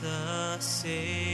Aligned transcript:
The 0.00 0.60
Savior 0.60 1.27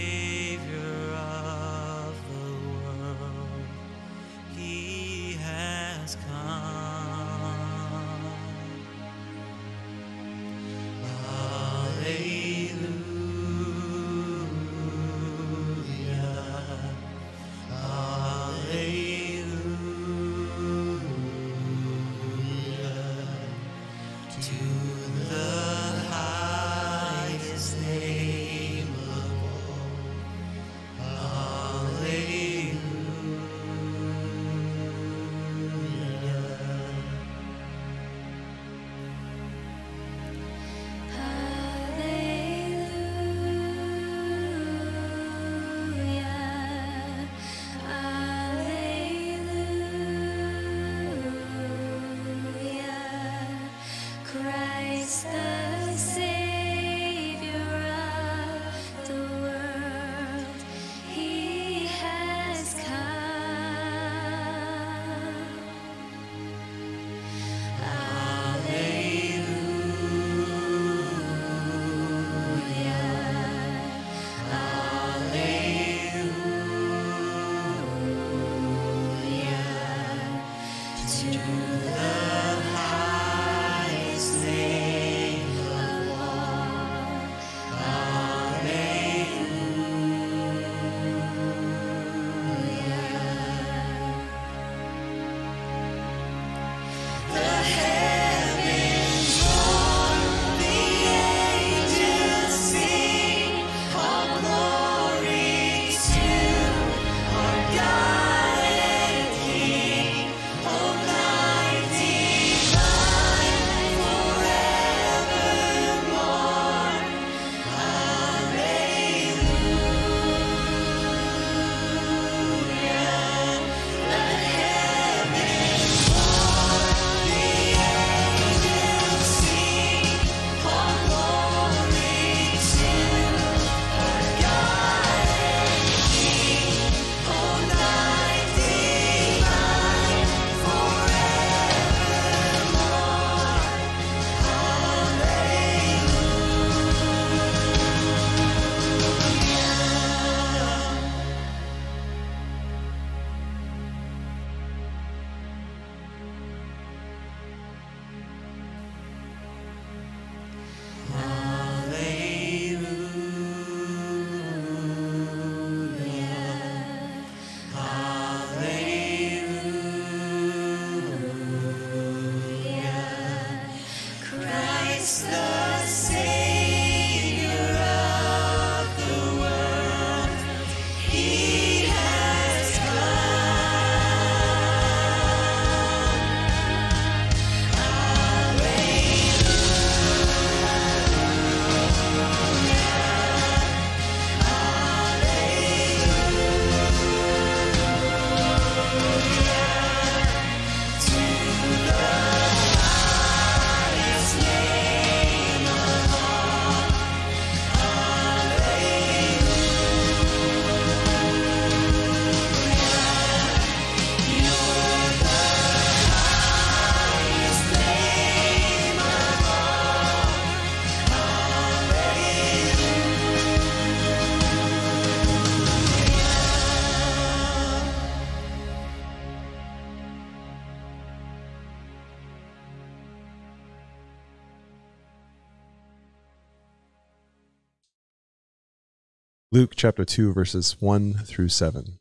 Luke 239.54 239.74
chapter 239.76 240.04
2, 240.04 240.32
verses 240.32 240.78
1 240.80 241.14
through 241.14 241.48
7. 241.48 242.00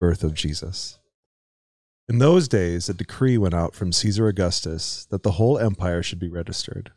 Birth 0.00 0.22
of 0.22 0.34
Jesus. 0.34 1.00
In 2.08 2.18
those 2.18 2.46
days, 2.46 2.88
a 2.88 2.94
decree 2.94 3.36
went 3.36 3.54
out 3.54 3.74
from 3.74 3.90
Caesar 3.90 4.28
Augustus 4.28 5.04
that 5.06 5.24
the 5.24 5.32
whole 5.32 5.58
empire 5.58 6.04
should 6.04 6.20
be 6.20 6.28
registered. 6.28 6.92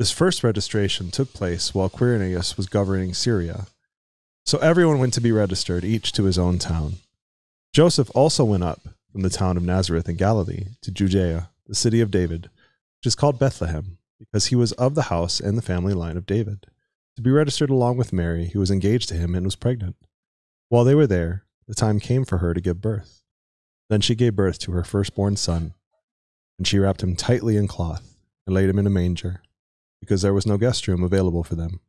This 0.00 0.10
first 0.10 0.42
registration 0.42 1.12
took 1.12 1.32
place 1.32 1.72
while 1.72 1.88
Quirinius 1.88 2.56
was 2.56 2.66
governing 2.66 3.14
Syria. 3.14 3.68
So 4.44 4.58
everyone 4.58 4.98
went 4.98 5.14
to 5.14 5.20
be 5.20 5.30
registered, 5.30 5.84
each 5.84 6.10
to 6.14 6.24
his 6.24 6.40
own 6.40 6.58
town. 6.58 6.94
Joseph 7.72 8.10
also 8.16 8.44
went 8.44 8.64
up 8.64 8.80
from 9.12 9.22
the 9.22 9.30
town 9.30 9.56
of 9.56 9.62
Nazareth 9.62 10.08
in 10.08 10.16
Galilee 10.16 10.70
to 10.82 10.90
Judea, 10.90 11.50
the 11.68 11.76
city 11.76 12.00
of 12.00 12.10
David, 12.10 12.50
which 12.98 13.06
is 13.06 13.14
called 13.14 13.38
Bethlehem, 13.38 13.98
because 14.18 14.46
he 14.46 14.56
was 14.56 14.72
of 14.72 14.96
the 14.96 15.02
house 15.02 15.38
and 15.38 15.56
the 15.56 15.62
family 15.62 15.94
line 15.94 16.16
of 16.16 16.26
David 16.26 16.66
to 17.16 17.22
be 17.22 17.30
registered 17.30 17.70
along 17.70 17.96
with 17.96 18.12
Mary, 18.12 18.50
who 18.50 18.60
was 18.60 18.70
engaged 18.70 19.08
to 19.08 19.14
him 19.14 19.34
and 19.34 19.46
was 19.46 19.56
pregnant. 19.56 19.96
While 20.68 20.84
they 20.84 20.94
were 20.94 21.06
there, 21.06 21.44
the 21.66 21.74
time 21.74 21.98
came 21.98 22.24
for 22.24 22.38
her 22.38 22.54
to 22.54 22.60
give 22.60 22.80
birth. 22.80 23.22
Then 23.88 24.00
she 24.00 24.14
gave 24.14 24.36
birth 24.36 24.58
to 24.60 24.72
her 24.72 24.84
firstborn 24.84 25.36
son, 25.36 25.74
and 26.58 26.66
she 26.66 26.78
wrapped 26.78 27.02
him 27.02 27.16
tightly 27.16 27.56
in 27.56 27.68
cloth 27.68 28.16
and 28.46 28.54
laid 28.54 28.68
him 28.68 28.78
in 28.78 28.86
a 28.86 28.90
manger, 28.90 29.42
because 30.00 30.22
there 30.22 30.34
was 30.34 30.46
no 30.46 30.58
guest 30.58 30.86
room 30.86 31.02
available 31.02 31.42
for 31.42 31.54
them. 31.54 31.80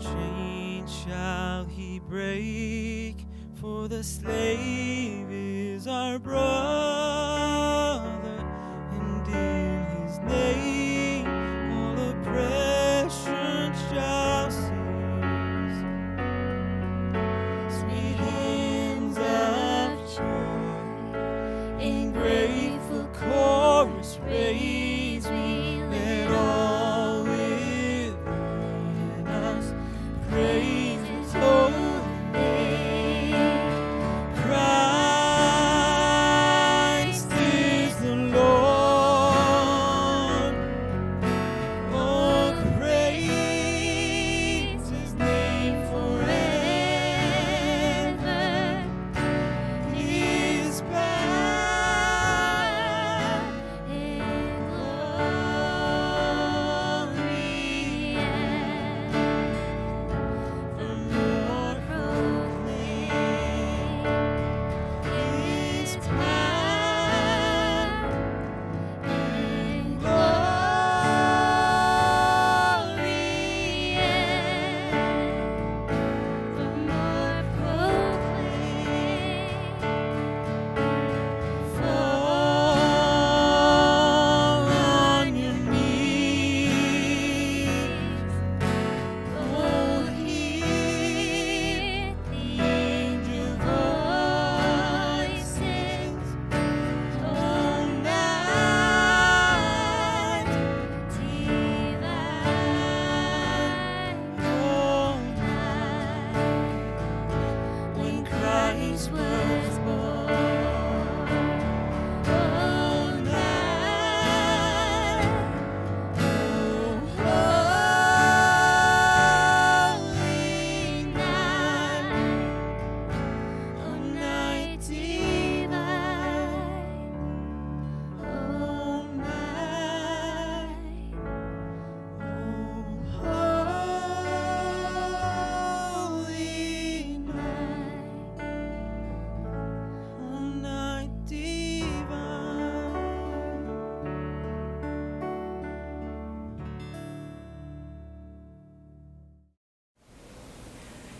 shall 0.00 1.64
he 1.64 1.98
break, 1.98 3.26
for 3.60 3.88
the 3.88 4.02
slave 4.02 5.26
is 5.30 5.86
our 5.86 6.18
brother. 6.18 7.27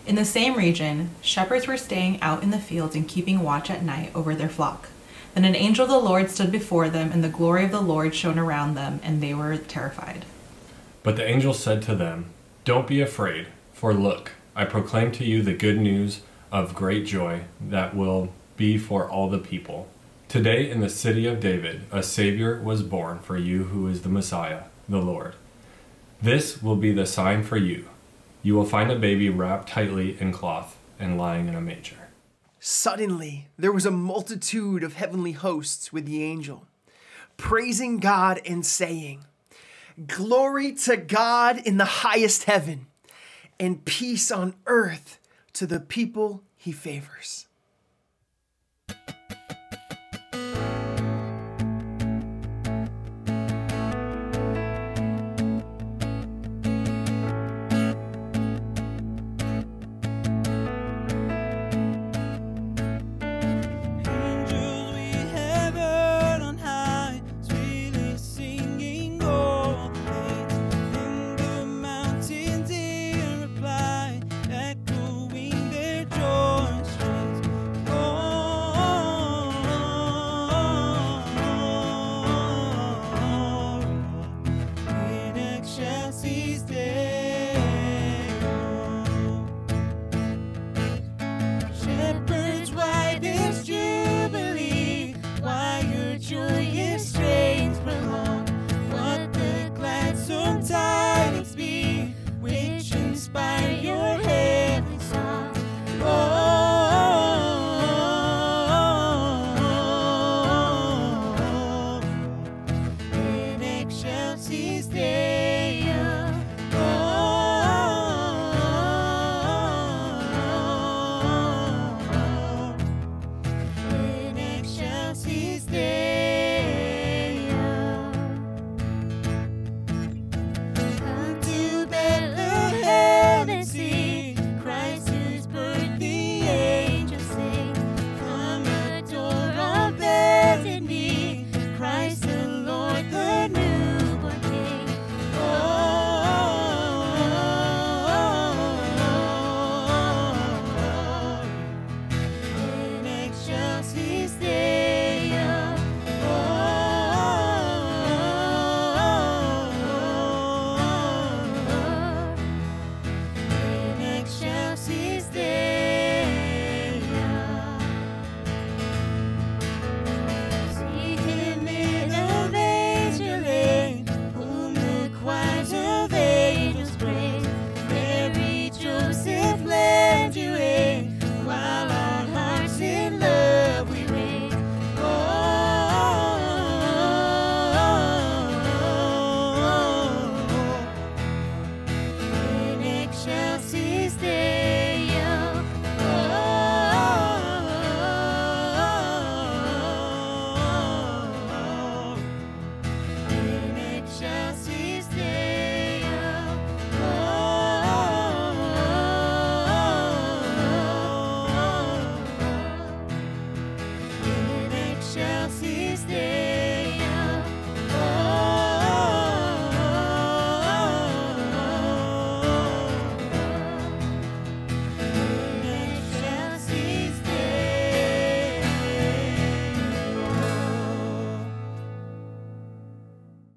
In 0.09 0.15
the 0.15 0.25
same 0.25 0.55
region, 0.55 1.11
shepherds 1.21 1.67
were 1.67 1.77
staying 1.77 2.19
out 2.23 2.41
in 2.41 2.49
the 2.49 2.57
fields 2.57 2.95
and 2.95 3.07
keeping 3.07 3.41
watch 3.41 3.69
at 3.69 3.83
night 3.83 4.11
over 4.15 4.33
their 4.33 4.49
flock. 4.49 4.89
Then 5.35 5.45
an 5.45 5.55
angel 5.55 5.83
of 5.83 5.91
the 5.91 5.99
Lord 5.99 6.31
stood 6.31 6.51
before 6.51 6.89
them, 6.89 7.11
and 7.11 7.23
the 7.23 7.29
glory 7.29 7.63
of 7.65 7.69
the 7.69 7.79
Lord 7.79 8.15
shone 8.15 8.39
around 8.39 8.73
them, 8.73 8.99
and 9.03 9.21
they 9.21 9.35
were 9.35 9.55
terrified. 9.55 10.25
But 11.03 11.15
the 11.15 11.29
angel 11.29 11.53
said 11.53 11.83
to 11.83 11.93
them, 11.93 12.25
Don't 12.65 12.87
be 12.87 13.01
afraid, 13.01 13.49
for 13.71 13.93
look, 13.93 14.31
I 14.55 14.65
proclaim 14.65 15.11
to 15.11 15.23
you 15.23 15.43
the 15.43 15.53
good 15.53 15.79
news 15.79 16.21
of 16.51 16.73
great 16.73 17.05
joy 17.05 17.41
that 17.61 17.95
will 17.95 18.33
be 18.57 18.79
for 18.79 19.07
all 19.07 19.29
the 19.29 19.37
people. 19.37 19.89
Today 20.27 20.71
in 20.71 20.79
the 20.79 20.89
city 20.89 21.27
of 21.27 21.39
David, 21.39 21.81
a 21.91 22.01
Savior 22.01 22.59
was 22.59 22.81
born 22.81 23.19
for 23.19 23.37
you 23.37 23.65
who 23.65 23.85
is 23.85 24.01
the 24.01 24.09
Messiah, 24.09 24.63
the 24.89 25.03
Lord. 25.03 25.35
This 26.19 26.63
will 26.63 26.77
be 26.77 26.91
the 26.91 27.05
sign 27.05 27.43
for 27.43 27.57
you. 27.57 27.85
You 28.41 28.55
will 28.55 28.65
find 28.65 28.89
a 28.91 28.97
baby 28.97 29.29
wrapped 29.29 29.69
tightly 29.69 30.19
in 30.19 30.31
cloth 30.31 30.77
and 30.97 31.17
lying 31.17 31.47
in 31.47 31.55
a 31.55 31.61
manger. 31.61 32.09
Suddenly, 32.59 33.47
there 33.57 33.71
was 33.71 33.85
a 33.85 33.91
multitude 33.91 34.83
of 34.83 34.93
heavenly 34.93 35.33
hosts 35.33 35.91
with 35.91 36.05
the 36.05 36.23
angel, 36.23 36.67
praising 37.37 37.99
God 37.99 38.41
and 38.45 38.65
saying, 38.65 39.25
Glory 40.07 40.73
to 40.73 40.95
God 40.95 41.57
in 41.57 41.77
the 41.77 41.85
highest 41.85 42.45
heaven, 42.45 42.87
and 43.59 43.83
peace 43.83 44.31
on 44.31 44.55
earth 44.65 45.19
to 45.53 45.67
the 45.67 45.79
people 45.79 46.43
he 46.55 46.71
favors. 46.71 47.47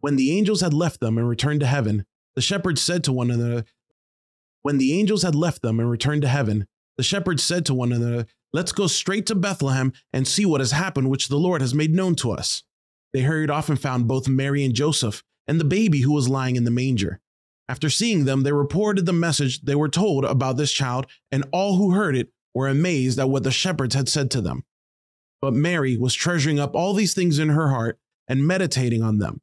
When 0.02 0.16
the 0.16 0.36
angels 0.36 0.62
had 0.62 0.74
left 0.74 0.98
them 0.98 1.16
and 1.16 1.28
returned 1.28 1.60
to 1.60 1.66
heaven, 1.66 2.04
the 2.34 2.42
shepherds 2.42 2.82
said 2.82 3.04
to 3.04 3.12
one 3.12 3.30
another, 3.30 3.64
When 4.62 4.78
the 4.78 4.98
angels 4.98 5.22
had 5.22 5.36
left 5.36 5.62
them 5.62 5.78
and 5.78 5.88
returned 5.88 6.22
to 6.22 6.28
heaven, 6.28 6.66
the 6.96 7.04
shepherds 7.04 7.44
said 7.44 7.64
to 7.66 7.74
one 7.74 7.92
another, 7.92 8.26
Let's 8.52 8.72
go 8.72 8.88
straight 8.88 9.26
to 9.26 9.36
Bethlehem 9.36 9.92
and 10.12 10.26
see 10.26 10.44
what 10.44 10.60
has 10.60 10.72
happened, 10.72 11.08
which 11.08 11.28
the 11.28 11.36
Lord 11.36 11.60
has 11.60 11.72
made 11.72 11.94
known 11.94 12.16
to 12.16 12.32
us. 12.32 12.64
They 13.12 13.20
hurried 13.20 13.48
off 13.48 13.68
and 13.68 13.80
found 13.80 14.08
both 14.08 14.26
Mary 14.26 14.64
and 14.64 14.74
Joseph 14.74 15.22
and 15.46 15.60
the 15.60 15.64
baby 15.64 16.00
who 16.00 16.12
was 16.12 16.28
lying 16.28 16.56
in 16.56 16.64
the 16.64 16.72
manger. 16.72 17.20
After 17.68 17.88
seeing 17.88 18.24
them, 18.24 18.42
they 18.42 18.52
reported 18.52 19.06
the 19.06 19.12
message 19.12 19.62
they 19.62 19.76
were 19.76 19.88
told 19.88 20.24
about 20.24 20.56
this 20.56 20.72
child, 20.72 21.06
and 21.30 21.44
all 21.52 21.76
who 21.76 21.92
heard 21.92 22.16
it 22.16 22.32
were 22.54 22.66
amazed 22.66 23.20
at 23.20 23.30
what 23.30 23.44
the 23.44 23.52
shepherds 23.52 23.94
had 23.94 24.08
said 24.08 24.32
to 24.32 24.40
them. 24.40 24.64
But 25.40 25.54
Mary 25.54 25.96
was 25.96 26.12
treasuring 26.12 26.58
up 26.58 26.74
all 26.74 26.92
these 26.92 27.14
things 27.14 27.38
in 27.38 27.50
her 27.50 27.68
heart 27.68 28.00
and 28.26 28.44
meditating 28.44 29.00
on 29.00 29.18
them. 29.18 29.41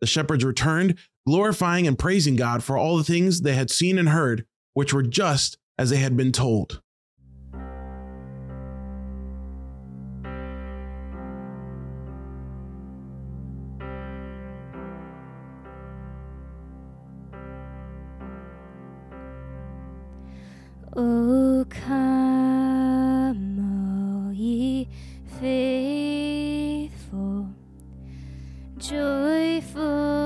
The 0.00 0.06
shepherds 0.06 0.44
returned, 0.44 0.96
glorifying 1.26 1.86
and 1.86 1.98
praising 1.98 2.36
God 2.36 2.62
for 2.62 2.76
all 2.76 2.96
the 2.96 3.04
things 3.04 3.40
they 3.40 3.54
had 3.54 3.70
seen 3.70 3.98
and 3.98 4.10
heard, 4.10 4.44
which 4.74 4.92
were 4.92 5.02
just 5.02 5.58
as 5.78 5.90
they 5.90 5.96
had 5.96 6.16
been 6.16 6.32
told. 6.32 6.82
O 20.98 21.66
come, 21.68 23.58
all 23.60 24.32
ye 24.32 24.88
faithful, 25.40 26.05
joyful 28.88 30.25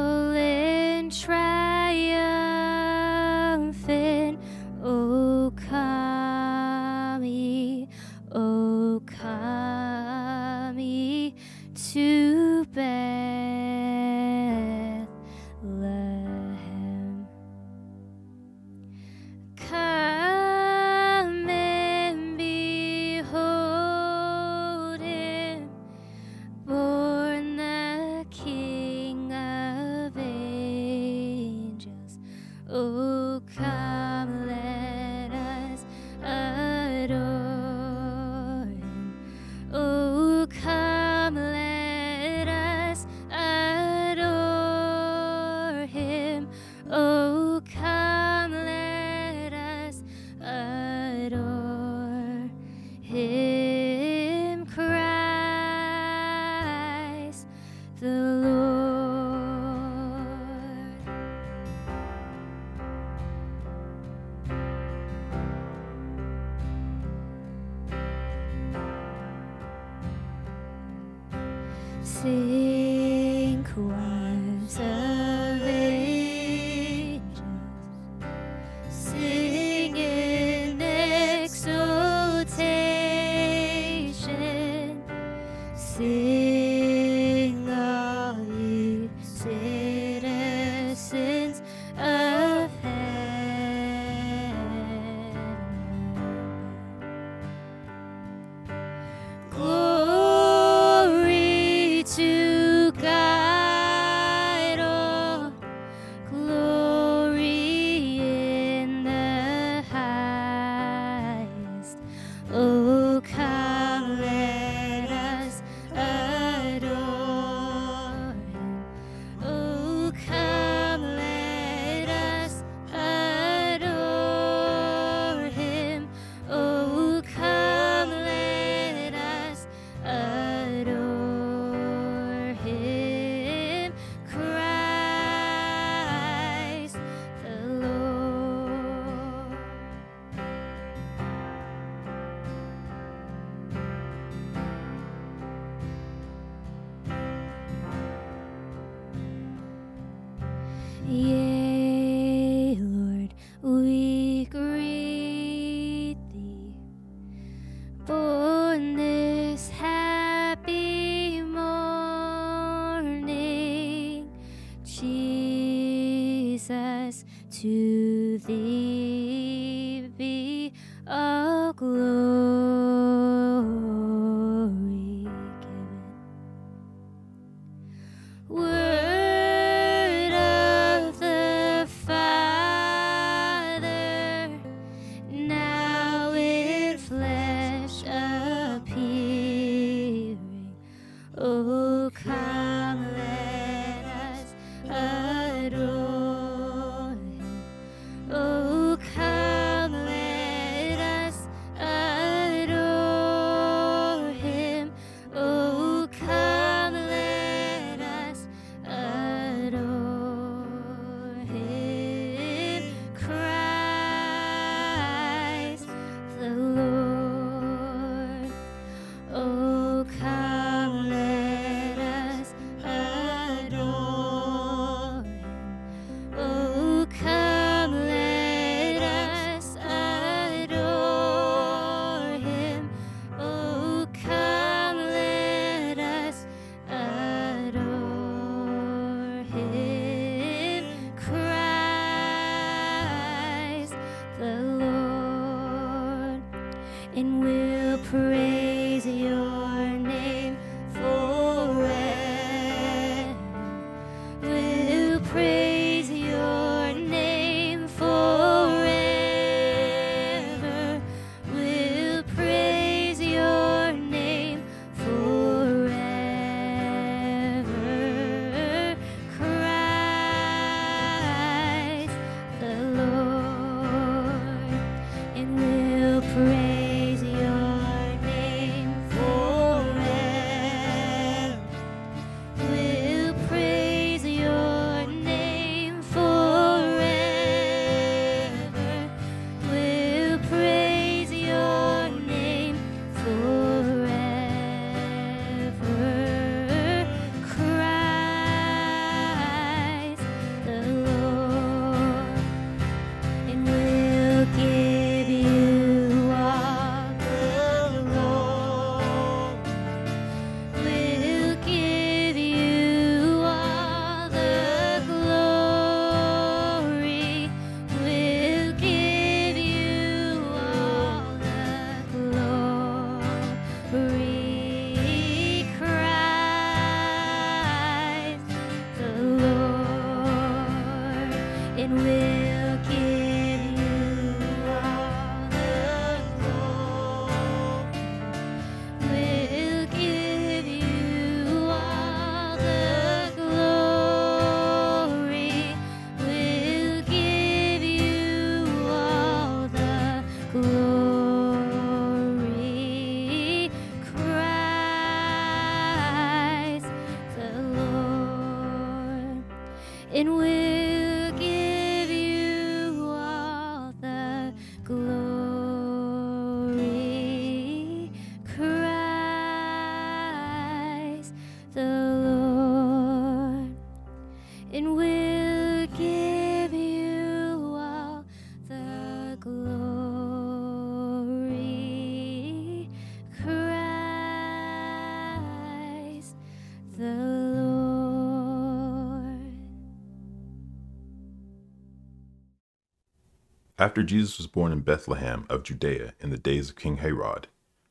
After 393.80 394.02
Jesus 394.02 394.36
was 394.36 394.46
born 394.46 394.72
in 394.72 394.80
Bethlehem 394.80 395.46
of 395.48 395.62
Judea 395.62 396.12
in 396.20 396.28
the 396.28 396.36
days 396.36 396.68
of 396.68 396.76
King 396.76 396.98
Herod, 396.98 397.48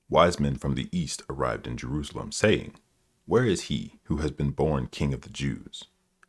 wise 0.08 0.40
men 0.40 0.56
from 0.56 0.76
the 0.76 0.88
east 0.92 1.24
arrived 1.28 1.66
in 1.66 1.78
Jerusalem, 1.78 2.32
saying, 2.32 2.76
Where 3.26 3.44
is 3.44 3.64
he 3.64 3.96
who 4.04 4.18
has 4.18 4.30
been 4.30 4.52
born 4.52 4.86
King 4.86 5.16
of 5.16 5.22
the 5.22 5.32
Jews? 5.32 5.86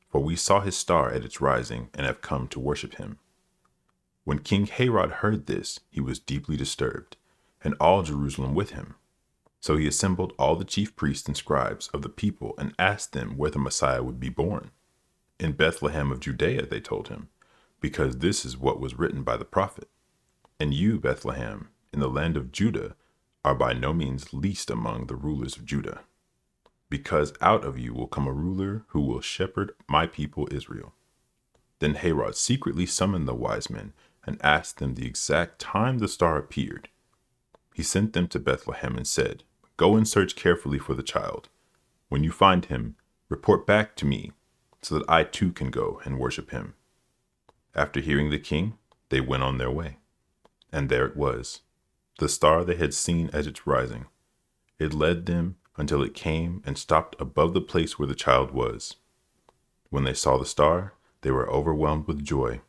For 0.09 0.23
we 0.23 0.35
saw 0.35 0.61
his 0.61 0.79
star 0.79 1.13
at 1.13 1.27
its 1.27 1.43
rising 1.43 1.91
and 1.93 2.07
have 2.07 2.23
come 2.23 2.49
to 2.49 2.59
worship 2.59 2.95
him. 2.95 3.19
When 4.25 4.39
King 4.39 4.65
Herod 4.65 5.11
heard 5.11 5.45
this, 5.45 5.79
he 5.91 6.01
was 6.01 6.19
deeply 6.19 6.57
disturbed, 6.57 7.19
and 7.63 7.75
all 7.79 8.03
Jerusalem 8.03 8.55
with 8.55 8.71
him. 8.71 8.95
So 9.61 9.77
he 9.77 9.87
assembled 9.87 10.33
all 10.39 10.57
the 10.57 10.65
chief 10.65 10.97
priests 10.97 11.29
and 11.29 11.37
scribes 11.37 11.89
of 11.89 12.01
the 12.01 12.09
people 12.09 12.55
and 12.57 12.75
asked 12.79 13.13
them 13.13 13.37
where 13.37 13.51
the 13.51 13.59
Messiah 13.59 14.03
would 14.03 14.19
be 14.19 14.31
born. 14.31 14.71
In 15.39 15.53
Bethlehem 15.53 16.11
of 16.11 16.21
Judea, 16.21 16.65
they 16.65 16.81
told 16.81 17.09
him 17.09 17.29
because 17.81 18.19
this 18.19 18.45
is 18.45 18.59
what 18.59 18.81
was 18.81 18.99
written 18.99 19.23
by 19.23 19.37
the 19.37 19.45
prophet. 19.45 19.89
And 20.59 20.75
you, 20.75 20.99
Bethlehem, 20.99 21.71
in 21.93 22.01
the 22.01 22.09
land 22.09 22.37
of 22.37 22.53
Judah, 22.53 22.95
are 23.45 23.55
by 23.55 23.73
no 23.73 23.93
means 23.93 24.35
least 24.35 24.71
among 24.71 25.07
the 25.07 25.17
rulers 25.17 25.57
of 25.57 25.65
Judah, 25.65 26.01
because 26.91 27.33
out 27.41 27.65
of 27.65 27.79
you 27.79 27.95
will 27.95 28.07
come 28.07 28.27
a 28.27 28.33
ruler 28.33 28.85
who 28.89 29.01
will 29.01 29.21
shepherd 29.21 29.73
my 29.89 30.07
people 30.07 30.49
Israel. 30.51 30.93
Then 31.79 31.95
Herod 31.95 32.37
secretly 32.37 32.85
summoned 32.85 33.27
the 33.27 33.35
wise 33.35 33.71
men 33.71 33.95
and 34.25 34.39
asked 34.45 34.79
them 34.79 34.95
the 34.95 35.07
exact 35.07 35.59
time 35.59 35.99
the 35.99 36.09
star 36.09 36.37
appeared. 36.37 36.91
He 37.75 37.83
sent 37.83 38.13
them 38.13 38.29
to 38.29 38.39
Bethlehem 38.39 38.97
and 38.97 39.07
said, 39.07 39.45
Go 39.79 39.97
and 39.97 40.07
search 40.07 40.37
carefully 40.37 40.79
for 40.79 40.93
the 40.93 41.03
child. 41.03 41.49
When 42.11 42.23
you 42.23 42.33
find 42.33 42.67
him, 42.67 42.97
report 43.31 43.67
back 43.67 43.97
to 43.97 44.05
me, 44.05 44.33
so 44.83 44.97
that 44.97 45.09
I 45.09 45.25
too 45.25 45.53
can 45.53 45.71
go 45.71 46.03
and 46.05 46.19
worship 46.19 46.51
him. 46.51 46.75
After 47.75 48.01
hearing 48.01 48.31
the 48.31 48.39
king, 48.39 48.79
they 49.11 49.21
went 49.21 49.43
on 49.43 49.59
their 49.59 49.71
way. 49.71 49.99
And 50.73 50.89
there 50.89 51.07
it 51.07 51.17
was, 51.17 51.61
the 52.19 52.29
star 52.29 52.65
they 52.65 52.77
had 52.77 52.95
seen 52.95 53.31
at 53.33 53.47
its 53.47 53.67
rising. 53.67 54.07
It 54.79 54.95
led 54.95 55.27
them 55.27 55.57
until 55.77 56.03
it 56.03 56.15
came 56.15 56.63
and 56.67 56.77
stopped 56.77 57.17
above 57.21 57.55
the 57.55 57.61
place 57.61 57.99
where 57.99 58.09
the 58.09 58.15
child 58.15 58.51
was. 58.51 58.97
When 59.89 60.05
they 60.05 60.15
saw 60.15 60.37
the 60.37 60.47
star, 60.47 60.95
they 61.23 61.31
were 61.31 61.51
overwhelmed 61.51 62.07
with 62.07 62.25
joy. 62.25 62.61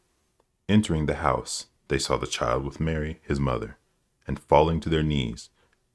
Entering 0.68 1.06
the 1.06 1.16
house, 1.16 1.68
they 1.88 2.00
saw 2.00 2.18
the 2.18 2.28
child 2.28 2.64
with 2.64 2.80
Mary, 2.80 3.20
his 3.22 3.40
mother, 3.40 3.78
and 4.26 4.40
falling 4.40 4.80
to 4.80 4.90
their 4.90 5.04
knees, 5.04 5.50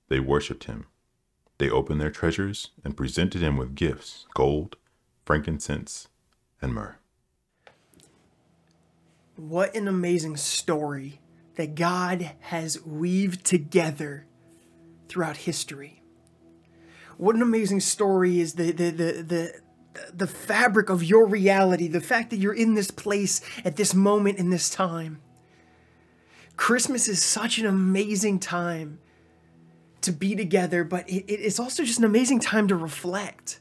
they 0.08 0.20
worshipped 0.20 0.64
him. 0.64 0.86
They 1.58 1.70
opened 1.70 2.00
their 2.00 2.10
treasures 2.10 2.70
and 2.84 2.96
presented 2.96 3.42
him 3.42 3.56
with 3.56 3.74
gifts 3.74 4.26
gold, 4.34 4.76
frankincense, 5.24 6.08
and 6.60 6.74
myrrh. 6.74 6.98
What 9.36 9.74
an 9.74 9.86
amazing 9.86 10.38
story 10.38 11.20
that 11.56 11.74
God 11.74 12.32
has 12.40 12.84
weaved 12.84 13.44
together 13.44 14.26
throughout 15.08 15.36
history. 15.36 16.02
What 17.18 17.36
an 17.36 17.42
amazing 17.42 17.80
story 17.80 18.40
is 18.40 18.54
the 18.54 18.72
the 18.72 18.90
the 18.90 19.12
the 19.22 19.60
the 20.12 20.26
fabric 20.26 20.90
of 20.90 21.02
your 21.02 21.26
reality, 21.26 21.88
the 21.88 22.00
fact 22.00 22.30
that 22.30 22.36
you're 22.36 22.54
in 22.54 22.74
this 22.74 22.90
place 22.90 23.40
at 23.64 23.76
this 23.76 23.94
moment 23.94 24.38
in 24.38 24.50
this 24.50 24.70
time. 24.70 25.20
Christmas 26.56 27.06
is 27.06 27.22
such 27.22 27.58
an 27.58 27.66
amazing 27.66 28.38
time 28.38 28.98
to 30.00 30.12
be 30.12 30.34
together, 30.34 30.84
but 30.84 31.08
it, 31.08 31.24
it's 31.30 31.60
also 31.60 31.84
just 31.84 31.98
an 31.98 32.04
amazing 32.04 32.40
time 32.40 32.68
to 32.68 32.76
reflect. 32.76 33.60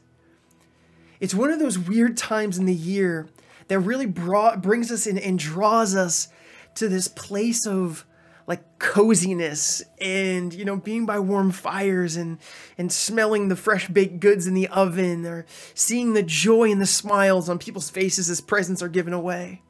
It's 1.20 1.34
one 1.34 1.50
of 1.50 1.58
those 1.58 1.78
weird 1.78 2.16
times 2.16 2.58
in 2.58 2.66
the 2.66 2.74
year 2.74 3.28
that 3.68 3.80
really 3.80 4.06
brought, 4.06 4.62
brings 4.62 4.90
us 4.90 5.06
in 5.06 5.18
and 5.18 5.38
draws 5.38 5.94
us 5.94 6.28
to 6.76 6.88
this 6.88 7.08
place 7.08 7.66
of 7.66 8.06
like 8.46 8.78
coziness 8.78 9.82
and 10.00 10.54
you 10.54 10.64
know 10.64 10.76
being 10.76 11.04
by 11.04 11.18
warm 11.18 11.50
fires 11.50 12.16
and 12.16 12.38
and 12.78 12.92
smelling 12.92 13.48
the 13.48 13.56
fresh 13.56 13.88
baked 13.88 14.20
goods 14.20 14.46
in 14.46 14.54
the 14.54 14.68
oven 14.68 15.26
or 15.26 15.44
seeing 15.74 16.12
the 16.12 16.22
joy 16.22 16.70
and 16.70 16.80
the 16.80 16.86
smiles 16.86 17.48
on 17.48 17.58
people's 17.58 17.90
faces 17.90 18.30
as 18.30 18.40
presents 18.40 18.82
are 18.82 18.88
given 18.88 19.12
away. 19.12 19.62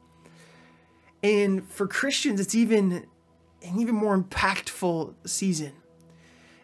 And 1.23 1.67
for 1.67 1.87
christians 1.87 2.39
it's 2.39 2.53
even 2.53 3.07
an 3.63 3.79
even 3.79 3.95
more 3.95 4.17
impactful 4.17 5.15
season 5.25 5.73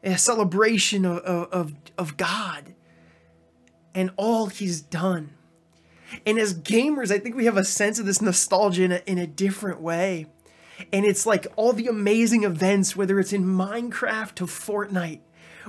a 0.04 0.18
celebration 0.18 1.06
of, 1.06 1.18
of, 1.20 1.74
of 1.98 2.18
god 2.18 2.76
and 3.96 4.12
all 4.18 4.48
he's 4.48 4.82
done 4.82 5.32
and 6.26 6.38
as 6.38 6.54
gamers, 6.54 7.12
I 7.12 7.20
think 7.20 7.36
we 7.36 7.46
have 7.46 7.58
a 7.58 7.66
sense 7.66 8.00
of 8.00 8.06
this 8.06 8.22
nostalgia 8.22 8.84
in 8.84 8.92
a, 8.92 9.02
in 9.06 9.18
a 9.18 9.28
different 9.28 9.82
way. 9.82 10.28
And 10.92 11.06
it's 11.06 11.26
like 11.26 11.48
all 11.56 11.74
the 11.74 11.88
amazing 11.88 12.44
events, 12.44 12.96
whether 12.96 13.20
it's 13.20 13.34
in 13.34 13.46
Minecraft 13.46 14.36
to 14.36 14.46
Fortnite, 14.46 15.22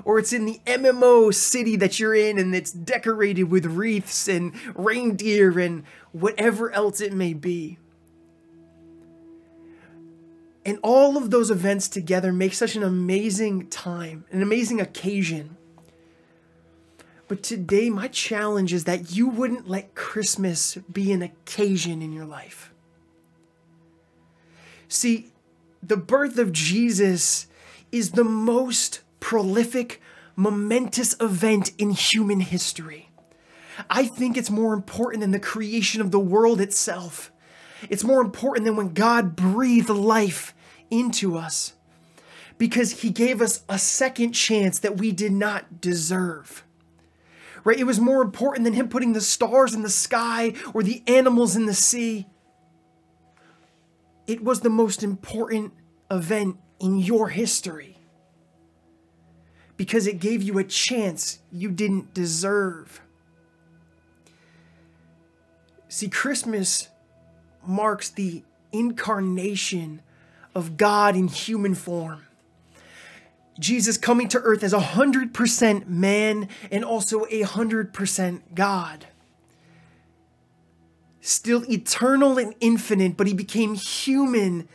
or 0.04 0.18
it's 0.18 0.32
in 0.32 0.44
the 0.44 0.60
MMO 0.66 1.32
city 1.32 1.76
that 1.76 2.00
you're 2.00 2.14
in 2.14 2.38
and 2.38 2.54
it's 2.54 2.72
decorated 2.72 3.44
with 3.44 3.66
wreaths 3.66 4.26
and 4.28 4.52
reindeer 4.74 5.58
and 5.58 5.84
whatever 6.12 6.70
else 6.72 7.00
it 7.00 7.12
may 7.12 7.32
be. 7.32 7.78
And 10.66 10.78
all 10.82 11.16
of 11.16 11.30
those 11.30 11.50
events 11.50 11.88
together 11.88 12.32
make 12.32 12.54
such 12.54 12.74
an 12.74 12.82
amazing 12.82 13.68
time, 13.68 14.24
an 14.30 14.42
amazing 14.42 14.80
occasion. 14.80 15.56
But 17.34 17.42
today, 17.42 17.90
my 17.90 18.06
challenge 18.06 18.72
is 18.72 18.84
that 18.84 19.16
you 19.16 19.26
wouldn't 19.26 19.68
let 19.68 19.96
Christmas 19.96 20.76
be 20.76 21.10
an 21.10 21.20
occasion 21.20 22.00
in 22.00 22.12
your 22.12 22.26
life. 22.26 22.72
See, 24.86 25.32
the 25.82 25.96
birth 25.96 26.38
of 26.38 26.52
Jesus 26.52 27.48
is 27.90 28.12
the 28.12 28.22
most 28.22 29.00
prolific, 29.18 30.00
momentous 30.36 31.16
event 31.20 31.72
in 31.76 31.90
human 31.90 32.38
history. 32.38 33.10
I 33.90 34.06
think 34.06 34.36
it's 34.36 34.48
more 34.48 34.72
important 34.72 35.22
than 35.22 35.32
the 35.32 35.40
creation 35.40 36.00
of 36.00 36.12
the 36.12 36.20
world 36.20 36.60
itself. 36.60 37.32
It's 37.90 38.04
more 38.04 38.20
important 38.20 38.64
than 38.64 38.76
when 38.76 38.94
God 38.94 39.34
breathed 39.34 39.88
life 39.88 40.54
into 40.88 41.36
us 41.36 41.72
because 42.58 43.00
he 43.02 43.10
gave 43.10 43.42
us 43.42 43.64
a 43.68 43.80
second 43.80 44.34
chance 44.34 44.78
that 44.78 44.98
we 44.98 45.10
did 45.10 45.32
not 45.32 45.80
deserve 45.80 46.62
right? 47.64 47.78
It 47.78 47.84
was 47.84 47.98
more 47.98 48.22
important 48.22 48.64
than 48.64 48.74
him 48.74 48.88
putting 48.88 49.14
the 49.14 49.20
stars 49.20 49.74
in 49.74 49.82
the 49.82 49.90
sky 49.90 50.54
or 50.72 50.82
the 50.82 51.02
animals 51.06 51.56
in 51.56 51.66
the 51.66 51.74
sea. 51.74 52.26
It 54.26 54.42
was 54.42 54.60
the 54.60 54.70
most 54.70 55.02
important 55.02 55.72
event 56.10 56.58
in 56.78 56.98
your 56.98 57.28
history 57.28 57.96
because 59.76 60.06
it 60.06 60.20
gave 60.20 60.42
you 60.42 60.58
a 60.58 60.64
chance 60.64 61.38
you 61.50 61.70
didn't 61.70 62.14
deserve. 62.14 63.00
See, 65.88 66.08
Christmas 66.08 66.88
marks 67.66 68.10
the 68.10 68.44
incarnation 68.72 70.02
of 70.54 70.76
God 70.76 71.16
in 71.16 71.28
human 71.28 71.74
form. 71.74 72.24
Jesus 73.58 73.96
coming 73.96 74.28
to 74.28 74.40
earth 74.40 74.62
as 74.62 74.72
a 74.72 74.80
100% 74.80 75.86
man 75.86 76.48
and 76.70 76.84
also 76.84 77.24
a 77.26 77.42
100% 77.42 78.42
God. 78.54 79.06
Still 81.20 81.64
eternal 81.70 82.38
and 82.38 82.54
infinite, 82.60 83.16
but 83.16 83.26
he 83.26 83.34
became 83.34 83.74
human 83.74 84.68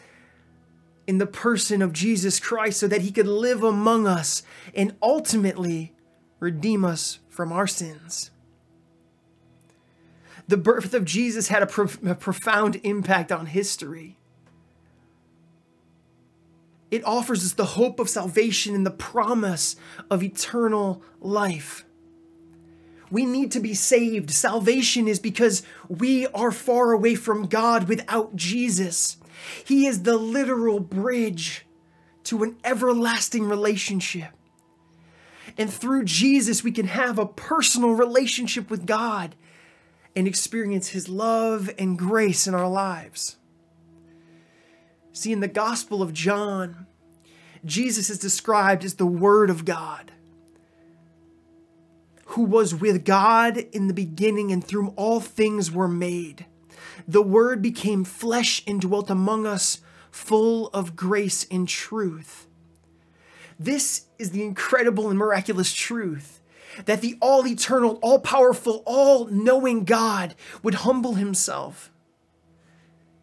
in 1.07 1.17
the 1.17 1.25
person 1.25 1.81
of 1.81 1.91
Jesus 1.91 2.39
Christ 2.39 2.79
so 2.79 2.87
that 2.87 3.01
he 3.01 3.11
could 3.11 3.27
live 3.27 3.63
among 3.63 4.07
us 4.07 4.43
and 4.75 4.95
ultimately 5.01 5.93
redeem 6.39 6.85
us 6.85 7.17
from 7.29 7.51
our 7.51 7.65
sins. 7.65 8.31
The 10.47 10.57
birth 10.57 10.93
of 10.93 11.05
Jesus 11.05 11.47
had 11.47 11.63
a, 11.63 11.67
prof- 11.67 12.03
a 12.03 12.15
profound 12.15 12.79
impact 12.83 13.31
on 13.31 13.47
history. 13.47 14.18
It 16.91 17.05
offers 17.05 17.43
us 17.43 17.53
the 17.53 17.65
hope 17.65 17.99
of 17.99 18.09
salvation 18.09 18.73
and 18.73 18.85
the 18.85 18.91
promise 18.91 19.75
of 20.09 20.23
eternal 20.23 21.03
life. 21.21 21.85
We 23.11 23.25
need 23.25 23.51
to 23.51 23.59
be 23.59 23.73
saved. 23.73 24.31
Salvation 24.31 25.07
is 25.07 25.19
because 25.19 25.63
we 25.87 26.27
are 26.27 26.51
far 26.51 26.91
away 26.91 27.15
from 27.15 27.47
God 27.47 27.87
without 27.87 28.35
Jesus. 28.35 29.17
He 29.63 29.87
is 29.87 30.03
the 30.03 30.17
literal 30.17 30.79
bridge 30.79 31.65
to 32.25 32.43
an 32.43 32.57
everlasting 32.63 33.45
relationship. 33.45 34.29
And 35.57 35.71
through 35.71 36.05
Jesus, 36.05 36.63
we 36.63 36.71
can 36.71 36.87
have 36.87 37.17
a 37.17 37.25
personal 37.25 37.91
relationship 37.91 38.69
with 38.69 38.85
God 38.85 39.35
and 40.15 40.27
experience 40.27 40.89
His 40.89 41.09
love 41.09 41.69
and 41.79 41.97
grace 41.97 42.45
in 42.45 42.53
our 42.53 42.69
lives. 42.69 43.37
See, 45.11 45.31
in 45.31 45.39
the 45.39 45.47
Gospel 45.47 46.01
of 46.01 46.13
John, 46.13 46.87
Jesus 47.65 48.09
is 48.09 48.19
described 48.19 48.85
as 48.85 48.95
the 48.95 49.05
Word 49.05 49.49
of 49.49 49.65
God, 49.65 50.11
who 52.27 52.43
was 52.43 52.75
with 52.75 53.03
God 53.03 53.57
in 53.57 53.87
the 53.87 53.93
beginning 53.93 54.51
and 54.51 54.63
through 54.63 54.89
all 54.95 55.19
things 55.19 55.71
were 55.71 55.87
made. 55.87 56.45
The 57.07 57.21
Word 57.21 57.61
became 57.61 58.03
flesh 58.03 58.61
and 58.67 58.79
dwelt 58.79 59.09
among 59.09 59.45
us, 59.45 59.81
full 60.11 60.67
of 60.69 60.95
grace 60.95 61.45
and 61.51 61.67
truth. 61.67 62.47
This 63.59 64.05
is 64.17 64.31
the 64.31 64.43
incredible 64.43 65.09
and 65.09 65.19
miraculous 65.19 65.73
truth 65.73 66.39
that 66.85 67.01
the 67.01 67.17
all 67.21 67.45
eternal, 67.45 67.99
all 68.01 68.19
powerful, 68.19 68.83
all 68.85 69.25
knowing 69.25 69.83
God 69.83 70.35
would 70.63 70.75
humble 70.75 71.15
himself 71.15 71.91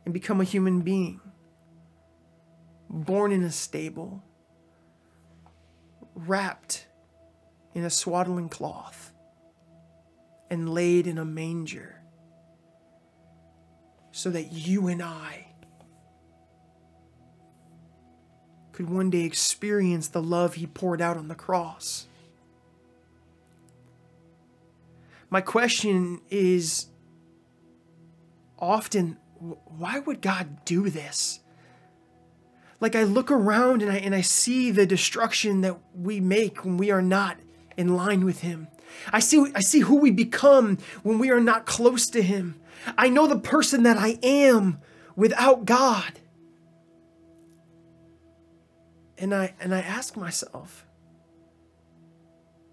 and 0.05 0.12
become 0.12 0.40
a 0.40 0.44
human 0.44 0.81
being, 0.81 1.20
born 2.88 3.33
in 3.33 3.42
a 3.42 3.51
stable, 3.51 4.22
wrapped 6.14 6.87
in 7.75 7.85
a 7.85 7.90
swaddling 7.90 8.49
cloth, 8.49 9.12
and 10.51 10.68
laid 10.68 11.07
in 11.07 11.18
a 11.18 11.25
manger, 11.25 12.01
so 14.12 14.31
that 14.31 14.53
you 14.53 14.88
and 14.88 15.03
I 15.03 15.46
could 18.72 18.90
one 18.90 19.09
day 19.09 19.22
experience 19.22 20.09
the 20.09 20.22
love 20.22 20.55
he 20.55 20.66
poured 20.66 21.01
out 21.01 21.16
on 21.16 21.29
the 21.29 21.35
cross. 21.35 22.07
My 25.31 25.40
question 25.40 26.20
is 26.31 26.87
often 28.59 29.16
why 29.38 29.99
would 29.99 30.20
God 30.20 30.64
do 30.64 30.88
this? 30.88 31.40
Like 32.80 32.94
I 32.94 33.04
look 33.04 33.30
around 33.30 33.82
and 33.82 33.90
I 33.90 33.96
and 33.96 34.14
I 34.14 34.20
see 34.20 34.70
the 34.70 34.86
destruction 34.86 35.62
that 35.62 35.78
we 35.94 36.20
make 36.20 36.64
when 36.64 36.76
we 36.76 36.90
are 36.90 37.02
not 37.02 37.38
in 37.76 37.96
line 37.96 38.24
with 38.24 38.40
him. 38.40 38.68
I 39.12 39.20
see 39.20 39.50
I 39.54 39.60
see 39.60 39.80
who 39.80 39.96
we 39.96 40.10
become 40.10 40.78
when 41.02 41.18
we 41.18 41.30
are 41.30 41.40
not 41.40 41.66
close 41.66 42.06
to 42.10 42.22
him. 42.22 42.60
I 42.96 43.08
know 43.08 43.26
the 43.26 43.38
person 43.38 43.82
that 43.84 43.96
I 43.96 44.18
am 44.22 44.80
without 45.14 45.64
God. 45.64 46.20
And 49.18 49.34
I 49.34 49.54
and 49.58 49.74
I 49.74 49.80
ask 49.80 50.16
myself, 50.16 50.86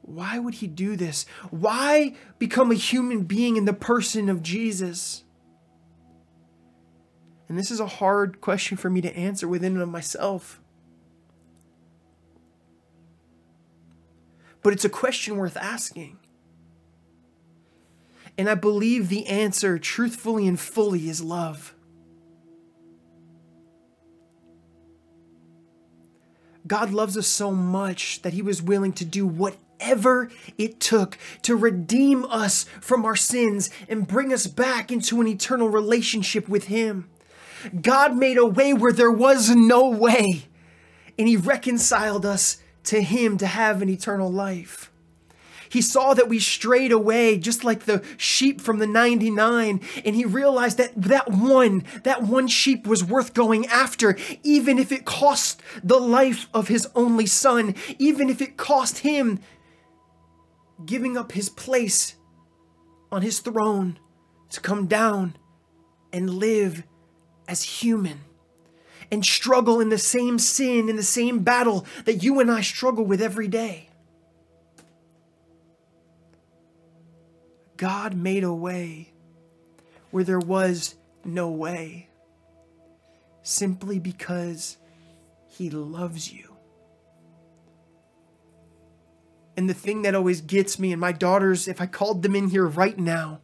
why 0.01 0.37
would 0.37 0.55
he 0.55 0.67
do 0.67 0.97
this? 0.97 1.25
Why 1.49 2.15
become 2.37 2.71
a 2.71 2.75
human 2.75 3.23
being 3.23 3.55
in 3.55 3.63
the 3.63 3.73
person 3.73 4.27
of 4.27 4.43
Jesus? 4.43 5.22
And 7.53 7.59
this 7.59 7.69
is 7.69 7.79
a 7.79 7.85
hard 7.85 8.41
question 8.41 8.77
for 8.77 8.89
me 8.89 8.99
to 9.01 9.15
answer 9.15 9.47
within 9.47 9.79
of 9.79 9.87
myself. 9.87 10.59
But 14.63 14.73
it's 14.73 14.85
a 14.85 14.89
question 14.89 15.37
worth 15.37 15.55
asking. 15.55 16.17
And 18.39 18.49
I 18.49 18.55
believe 18.55 19.07
the 19.07 19.27
answer, 19.27 19.77
truthfully 19.77 20.47
and 20.47 20.59
fully, 20.59 21.07
is 21.07 21.21
love. 21.21 21.75
God 26.65 26.89
loves 26.89 27.15
us 27.15 27.27
so 27.27 27.51
much 27.51 28.23
that 28.23 28.33
he 28.33 28.41
was 28.41 28.63
willing 28.63 28.93
to 28.93 29.05
do 29.05 29.27
whatever 29.27 30.31
it 30.57 30.79
took 30.79 31.19
to 31.43 31.55
redeem 31.55 32.25
us 32.25 32.63
from 32.81 33.05
our 33.05 33.15
sins 33.15 33.69
and 33.87 34.07
bring 34.07 34.33
us 34.33 34.47
back 34.47 34.91
into 34.91 35.21
an 35.21 35.27
eternal 35.27 35.69
relationship 35.69 36.49
with 36.49 36.63
him. 36.63 37.09
God 37.81 38.15
made 38.15 38.37
a 38.37 38.45
way 38.45 38.73
where 38.73 38.93
there 38.93 39.11
was 39.11 39.49
no 39.49 39.89
way, 39.89 40.47
and 41.17 41.27
he 41.27 41.37
reconciled 41.37 42.25
us 42.25 42.57
to 42.85 43.01
him 43.01 43.37
to 43.37 43.47
have 43.47 43.81
an 43.81 43.89
eternal 43.89 44.31
life. 44.31 44.91
He 45.73 45.81
saw 45.81 46.13
that 46.13 46.29
we 46.29 46.37
strayed 46.37 46.91
away 46.91 47.39
just 47.39 47.63
like 47.63 47.85
the 47.85 48.03
sheep 48.15 48.61
from 48.61 48.77
the 48.77 48.85
99 48.85 49.81
and 50.05 50.15
he 50.15 50.23
realized 50.23 50.77
that 50.77 50.91
that 50.95 51.31
one, 51.31 51.83
that 52.03 52.21
one 52.21 52.47
sheep 52.47 52.85
was 52.85 53.03
worth 53.03 53.33
going 53.33 53.65
after 53.65 54.15
even 54.43 54.77
if 54.77 54.91
it 54.91 55.03
cost 55.03 55.63
the 55.83 55.99
life 55.99 56.47
of 56.53 56.67
his 56.67 56.87
only 56.93 57.25
son, 57.25 57.73
even 57.97 58.29
if 58.29 58.39
it 58.39 58.55
cost 58.55 58.99
him 58.99 59.39
giving 60.85 61.17
up 61.17 61.31
his 61.31 61.49
place 61.49 62.17
on 63.11 63.23
his 63.23 63.39
throne 63.39 63.97
to 64.51 64.61
come 64.61 64.85
down 64.85 65.35
and 66.11 66.29
live 66.29 66.83
as 67.47 67.63
human 67.63 68.21
and 69.11 69.25
struggle 69.25 69.79
in 69.79 69.89
the 69.89 69.97
same 69.97 70.39
sin, 70.39 70.89
in 70.89 70.95
the 70.95 71.03
same 71.03 71.39
battle 71.39 71.85
that 72.05 72.23
you 72.23 72.39
and 72.39 72.49
I 72.49 72.61
struggle 72.61 73.05
with 73.05 73.21
every 73.21 73.47
day. 73.47 73.89
God 77.77 78.15
made 78.15 78.43
a 78.43 78.53
way 78.53 79.13
where 80.11 80.23
there 80.23 80.39
was 80.39 80.95
no 81.25 81.49
way 81.49 82.09
simply 83.41 83.99
because 83.99 84.77
He 85.47 85.69
loves 85.69 86.31
you. 86.31 86.55
And 89.55 89.69
the 89.69 89.73
thing 89.73 90.01
that 90.03 90.15
always 90.15 90.41
gets 90.41 90.79
me, 90.79 90.91
and 90.91 90.99
my 90.99 91.11
daughters, 91.11 91.67
if 91.67 91.79
I 91.79 91.85
called 91.85 92.23
them 92.23 92.35
in 92.35 92.49
here 92.49 92.65
right 92.65 92.97
now 92.97 93.41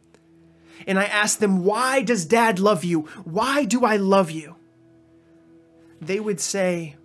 and 0.86 0.98
I 0.98 1.04
asked 1.04 1.40
them, 1.40 1.64
Why 1.64 2.02
does 2.02 2.24
dad 2.24 2.58
love 2.58 2.84
you? 2.84 3.02
Why 3.24 3.64
do 3.64 3.84
I 3.84 3.96
love 3.96 4.30
you? 4.30 4.56
They 6.00 6.20
would 6.20 6.40
say, 6.40 6.96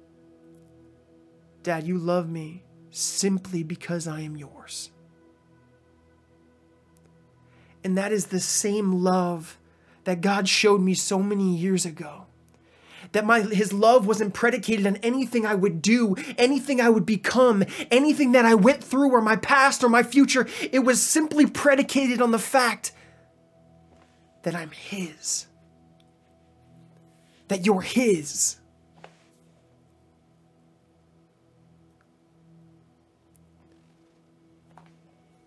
Dad, 1.63 1.85
you 1.85 1.97
love 1.97 2.29
me 2.29 2.63
simply 2.91 3.63
because 3.63 4.07
I 4.07 4.21
am 4.21 4.37
yours. 4.37 4.91
And 7.83 7.97
that 7.97 8.11
is 8.11 8.27
the 8.27 8.39
same 8.39 9.03
love 9.03 9.59
that 10.05 10.21
God 10.21 10.47
showed 10.47 10.81
me 10.81 10.93
so 10.93 11.19
many 11.19 11.55
years 11.55 11.85
ago. 11.85 12.25
That 13.11 13.25
my 13.25 13.41
his 13.41 13.71
love 13.71 14.07
wasn't 14.07 14.33
predicated 14.33 14.87
on 14.87 14.95
anything 14.97 15.45
I 15.45 15.55
would 15.55 15.81
do, 15.81 16.15
anything 16.37 16.81
I 16.81 16.89
would 16.89 17.05
become, 17.05 17.63
anything 17.91 18.31
that 18.31 18.45
I 18.45 18.55
went 18.55 18.83
through 18.83 19.11
or 19.11 19.21
my 19.21 19.35
past 19.35 19.83
or 19.83 19.89
my 19.89 20.03
future. 20.03 20.47
It 20.71 20.79
was 20.79 21.01
simply 21.01 21.45
predicated 21.45 22.21
on 22.21 22.31
the 22.31 22.39
fact 22.39 22.91
that 24.45 24.53
I'm 24.53 24.69
his. 24.69 25.47
That 27.47 27.65
you're 27.65 27.81
his. 27.81 28.57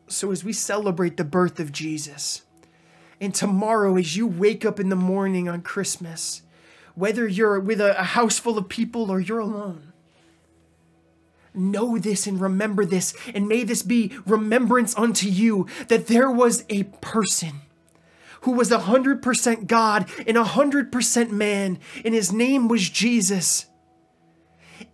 So, 0.09 0.33
as 0.33 0.43
we 0.43 0.53
celebrate 0.53 1.17
the 1.17 1.23
birth 1.23 1.61
of 1.61 1.71
Jesus, 1.71 2.43
and 3.21 3.33
tomorrow, 3.33 3.97
as 3.97 4.17
you 4.17 4.27
wake 4.27 4.65
up 4.65 4.81
in 4.81 4.89
the 4.89 4.97
morning 4.97 5.49
on 5.49 5.63
Christmas, 5.63 6.43
whether 6.97 7.29
you're 7.29 7.61
with 7.61 7.81
a, 7.81 7.95
house 8.03 8.41
full 8.41 8.59
of 8.59 8.69
people 8.69 9.13
or 9.13 9.21
you're 9.21 9.39
alone, 9.39 9.93
know 11.55 11.99
this 11.99 12.27
and 12.27 12.41
remember 12.41 12.85
this, 12.85 13.15
and 13.33 13.47
may 13.47 13.63
this 13.63 13.85
be 13.85 14.13
remembrance 14.27 14.97
unto 14.99 15.29
you 15.29 15.69
that 15.87 16.09
there 16.09 16.31
was 16.31 16.65
a 16.69 16.83
person 17.01 17.61
who 18.43 18.53
was 18.53 18.71
100% 18.71 19.67
God 19.67 20.09
and 20.27 20.37
100% 20.37 21.31
man, 21.31 21.79
and 22.05 22.15
his 22.15 22.33
name 22.33 22.69
was 22.69 22.89
Jesus. 22.89 23.67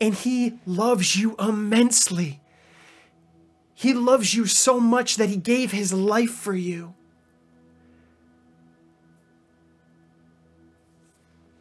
And 0.00 0.14
he 0.14 0.58
loves 0.66 1.16
you 1.16 1.36
immensely. 1.38 2.40
He 3.74 3.92
loves 3.92 4.34
you 4.34 4.46
so 4.46 4.80
much 4.80 5.16
that 5.16 5.28
he 5.28 5.36
gave 5.36 5.72
his 5.72 5.92
life 5.92 6.30
for 6.30 6.54
you. 6.54 6.94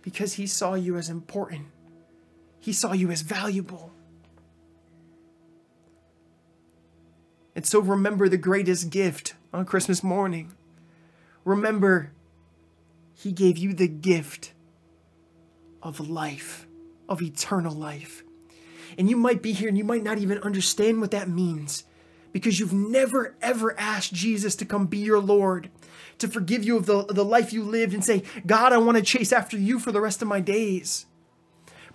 Because 0.01 0.33
he 0.33 0.47
saw 0.47 0.73
you 0.73 0.97
as 0.97 1.09
important, 1.09 1.65
he 2.59 2.73
saw 2.73 2.93
you 2.93 3.09
as 3.09 3.21
valuable. 3.21 3.91
And 7.55 7.65
so 7.65 7.79
remember 7.79 8.27
the 8.27 8.37
greatest 8.37 8.89
gift 8.89 9.35
on 9.53 9.65
Christmas 9.65 10.03
morning. 10.03 10.53
Remember, 11.43 12.11
he 13.13 13.31
gave 13.31 13.57
you 13.57 13.73
the 13.73 13.87
gift 13.87 14.53
of 15.81 15.99
life, 15.99 16.67
of 17.07 17.21
eternal 17.21 17.73
life. 17.73 18.23
And 18.97 19.09
you 19.09 19.17
might 19.17 19.41
be 19.41 19.53
here 19.53 19.67
and 19.67 19.77
you 19.77 19.83
might 19.83 20.03
not 20.03 20.17
even 20.17 20.37
understand 20.39 21.01
what 21.01 21.11
that 21.11 21.29
means 21.29 21.83
because 22.31 22.59
you've 22.59 22.73
never 22.73 23.35
ever 23.41 23.79
asked 23.79 24.13
Jesus 24.13 24.55
to 24.57 24.65
come 24.65 24.87
be 24.87 24.97
your 24.97 25.19
Lord, 25.19 25.69
to 26.17 26.27
forgive 26.27 26.63
you 26.63 26.77
of 26.77 26.85
the, 26.85 27.05
the 27.05 27.23
life 27.23 27.53
you 27.53 27.63
lived 27.63 27.93
and 27.93 28.03
say, 28.03 28.23
God, 28.45 28.73
I 28.73 28.77
want 28.77 28.97
to 28.97 29.03
chase 29.03 29.31
after 29.31 29.57
you 29.57 29.79
for 29.79 29.91
the 29.91 30.01
rest 30.01 30.21
of 30.21 30.27
my 30.27 30.39
days. 30.39 31.05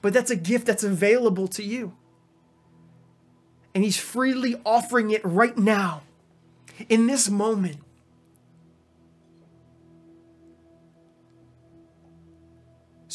But 0.00 0.12
that's 0.12 0.30
a 0.30 0.36
gift 0.36 0.66
that's 0.66 0.84
available 0.84 1.48
to 1.48 1.62
you. 1.62 1.94
And 3.74 3.84
He's 3.84 3.98
freely 3.98 4.60
offering 4.64 5.10
it 5.10 5.20
right 5.24 5.56
now, 5.58 6.02
in 6.88 7.06
this 7.06 7.28
moment. 7.28 7.78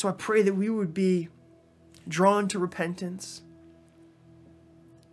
So 0.03 0.09
I 0.09 0.11
pray 0.11 0.41
that 0.41 0.55
we 0.55 0.69
would 0.69 0.93
be 0.93 1.29
drawn 2.09 2.49
to 2.49 2.59
repentance 2.59 3.41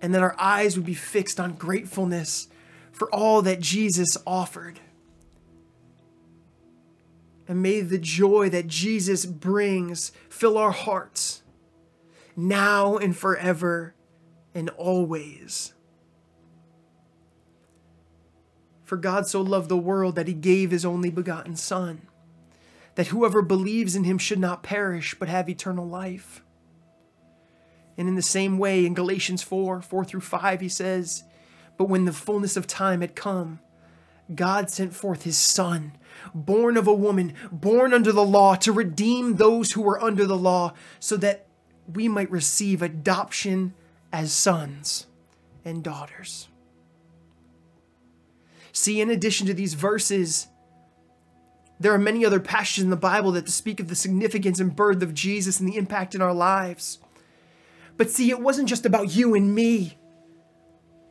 and 0.02 0.12
that 0.12 0.20
our 0.20 0.34
eyes 0.36 0.74
would 0.74 0.84
be 0.84 0.94
fixed 0.94 1.38
on 1.38 1.52
gratefulness 1.52 2.48
for 2.90 3.08
all 3.14 3.40
that 3.42 3.60
Jesus 3.60 4.16
offered. 4.26 4.80
And 7.46 7.62
may 7.62 7.82
the 7.82 7.98
joy 7.98 8.50
that 8.50 8.66
Jesus 8.66 9.26
brings 9.26 10.10
fill 10.28 10.58
our 10.58 10.72
hearts 10.72 11.44
now 12.34 12.96
and 12.96 13.16
forever 13.16 13.94
and 14.56 14.70
always. 14.70 15.72
For 18.82 18.96
God 18.96 19.28
so 19.28 19.40
loved 19.40 19.68
the 19.68 19.76
world 19.76 20.16
that 20.16 20.26
he 20.26 20.34
gave 20.34 20.72
his 20.72 20.84
only 20.84 21.10
begotten 21.10 21.54
Son, 21.54 22.08
that 23.00 23.06
whoever 23.06 23.40
believes 23.40 23.96
in 23.96 24.04
him 24.04 24.18
should 24.18 24.38
not 24.38 24.62
perish 24.62 25.14
but 25.18 25.26
have 25.26 25.48
eternal 25.48 25.88
life. 25.88 26.42
And 27.96 28.06
in 28.06 28.14
the 28.14 28.20
same 28.20 28.58
way, 28.58 28.84
in 28.84 28.92
Galatians 28.92 29.42
4 29.42 29.80
4 29.80 30.04
through 30.04 30.20
5, 30.20 30.60
he 30.60 30.68
says, 30.68 31.24
But 31.78 31.88
when 31.88 32.04
the 32.04 32.12
fullness 32.12 32.58
of 32.58 32.66
time 32.66 33.00
had 33.00 33.16
come, 33.16 33.60
God 34.34 34.68
sent 34.68 34.94
forth 34.94 35.22
his 35.22 35.38
Son, 35.38 35.96
born 36.34 36.76
of 36.76 36.86
a 36.86 36.92
woman, 36.92 37.32
born 37.50 37.94
under 37.94 38.12
the 38.12 38.22
law, 38.22 38.54
to 38.56 38.70
redeem 38.70 39.36
those 39.36 39.72
who 39.72 39.80
were 39.80 40.04
under 40.04 40.26
the 40.26 40.36
law, 40.36 40.74
so 40.98 41.16
that 41.16 41.46
we 41.90 42.06
might 42.06 42.30
receive 42.30 42.82
adoption 42.82 43.72
as 44.12 44.30
sons 44.30 45.06
and 45.64 45.82
daughters. 45.82 46.48
See, 48.72 49.00
in 49.00 49.08
addition 49.08 49.46
to 49.46 49.54
these 49.54 49.72
verses, 49.72 50.48
there 51.80 51.94
are 51.94 51.98
many 51.98 52.26
other 52.26 52.38
passages 52.38 52.84
in 52.84 52.90
the 52.90 52.96
Bible 52.96 53.32
that 53.32 53.48
speak 53.48 53.80
of 53.80 53.88
the 53.88 53.94
significance 53.94 54.60
and 54.60 54.76
birth 54.76 55.02
of 55.02 55.14
Jesus 55.14 55.58
and 55.58 55.68
the 55.68 55.76
impact 55.76 56.14
in 56.14 56.20
our 56.20 56.34
lives. 56.34 56.98
But 57.96 58.10
see, 58.10 58.30
it 58.30 58.40
wasn't 58.40 58.68
just 58.68 58.84
about 58.84 59.16
you 59.16 59.34
and 59.34 59.54
me, 59.54 59.98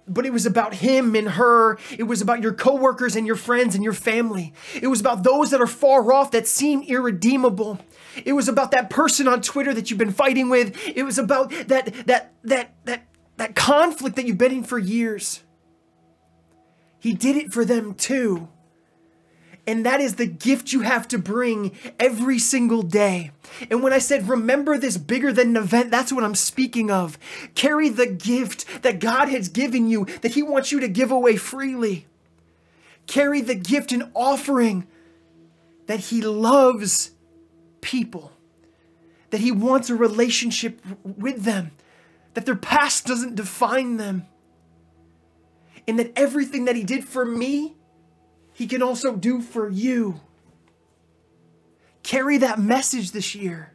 but 0.08 0.27
it 0.27 0.34
was 0.34 0.45
about 0.45 0.75
him 0.75 1.15
and 1.15 1.29
her. 1.29 1.79
It 1.97 2.03
was 2.03 2.21
about 2.21 2.43
your 2.43 2.53
coworkers 2.53 3.15
and 3.15 3.25
your 3.25 3.36
friends 3.36 3.73
and 3.73 3.84
your 3.84 3.93
family. 3.93 4.53
It 4.79 4.88
was 4.88 5.01
about 5.01 5.23
those 5.23 5.49
that 5.51 5.62
are 5.62 5.67
far 5.67 6.13
off 6.13 6.32
that 6.32 6.47
seem 6.47 6.84
irredeemable. 6.84 7.79
It 8.23 8.34
was 8.34 8.47
about 8.47 8.69
that 8.71 8.91
person 8.91 9.27
on 9.27 9.41
Twitter 9.41 9.73
that 9.73 9.89
you've 9.89 9.99
been 9.99 10.12
fighting 10.12 10.49
with. 10.49 10.77
It 10.88 11.03
was 11.03 11.17
about 11.17 11.49
that 11.67 11.93
that 12.05 12.32
that 12.43 12.76
that 12.86 13.07
that 13.38 13.55
conflict 13.55 14.15
that 14.17 14.28
you've 14.28 14.38
been 14.38 14.51
in 14.51 14.63
for 14.63 14.78
years. 14.78 15.43
He 16.99 17.13
did 17.13 17.38
it 17.38 17.53
for 17.53 17.65
them 17.65 17.95
too. 17.95 18.49
And 19.70 19.86
that 19.86 20.01
is 20.01 20.15
the 20.15 20.26
gift 20.26 20.74
you 20.74 20.82
have 20.82 21.07
to 21.09 21.20
bring 21.20 21.78
every 21.99 22.39
single 22.39 22.82
day. 22.82 23.30
And 23.70 23.84
when 23.84 23.93
I 23.93 23.99
said, 23.99 24.28
remember 24.28 24.80
this 24.80 24.97
bigger 24.97 25.32
than 25.32 25.49
an 25.49 25.57
event, 25.57 25.91
that's 25.91 26.11
what 26.11 26.24
I'm 26.24 26.34
speaking 26.34 26.89
of. 26.89 27.20
Carry 27.53 27.88
the 27.89 28.07
gift 28.07 28.82
that 28.82 28.99
God 28.99 29.30
has 29.30 29.47
given 29.47 29.88
you, 29.88 30.05
that 30.24 30.34
He 30.34 30.41
wants 30.41 30.72
you 30.72 30.80
to 30.80 30.88
give 30.88 31.11
away 31.11 31.36
freely. 31.36 32.07
Carry 33.05 33.41
the 33.41 33.53
gift 33.53 33.91
and 33.91 34.09
offering 34.15 34.88
that 35.86 35.99
He 35.99 36.20
loves 36.24 37.11
people, 37.82 38.32
that 39.30 39.41
He 39.41 39.51
wants 39.51 39.91
a 39.91 39.95
relationship 39.95 40.82
with 41.03 41.43
them, 41.43 41.70
that 42.34 42.47
their 42.47 42.55
past 42.55 43.05
doesn't 43.05 43.36
define 43.36 43.97
them, 43.97 44.26
and 45.88 45.99
that 45.99 46.11
everything 46.15 46.65
that 46.65 46.76
He 46.76 46.84
did 46.84 47.05
for 47.05 47.24
me 47.24 47.76
he 48.60 48.68
can 48.68 48.84
also 48.84 49.16
do 49.16 49.41
for 49.41 49.70
you. 49.70 50.20
Carry 52.03 52.39
that 52.39 52.60
message 52.60 53.14
this 53.14 53.34
year. 53.34 53.72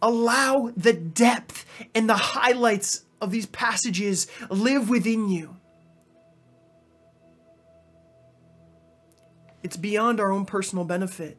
Allow 0.00 0.72
the 0.74 0.94
depth 0.94 1.66
and 1.94 2.08
the 2.08 2.16
highlights 2.16 3.04
of 3.20 3.32
these 3.32 3.44
passages 3.44 4.28
live 4.48 4.88
within 4.88 5.28
you. 5.28 5.58
It's 9.62 9.76
beyond 9.76 10.18
our 10.18 10.32
own 10.32 10.46
personal 10.46 10.86
benefit. 10.86 11.36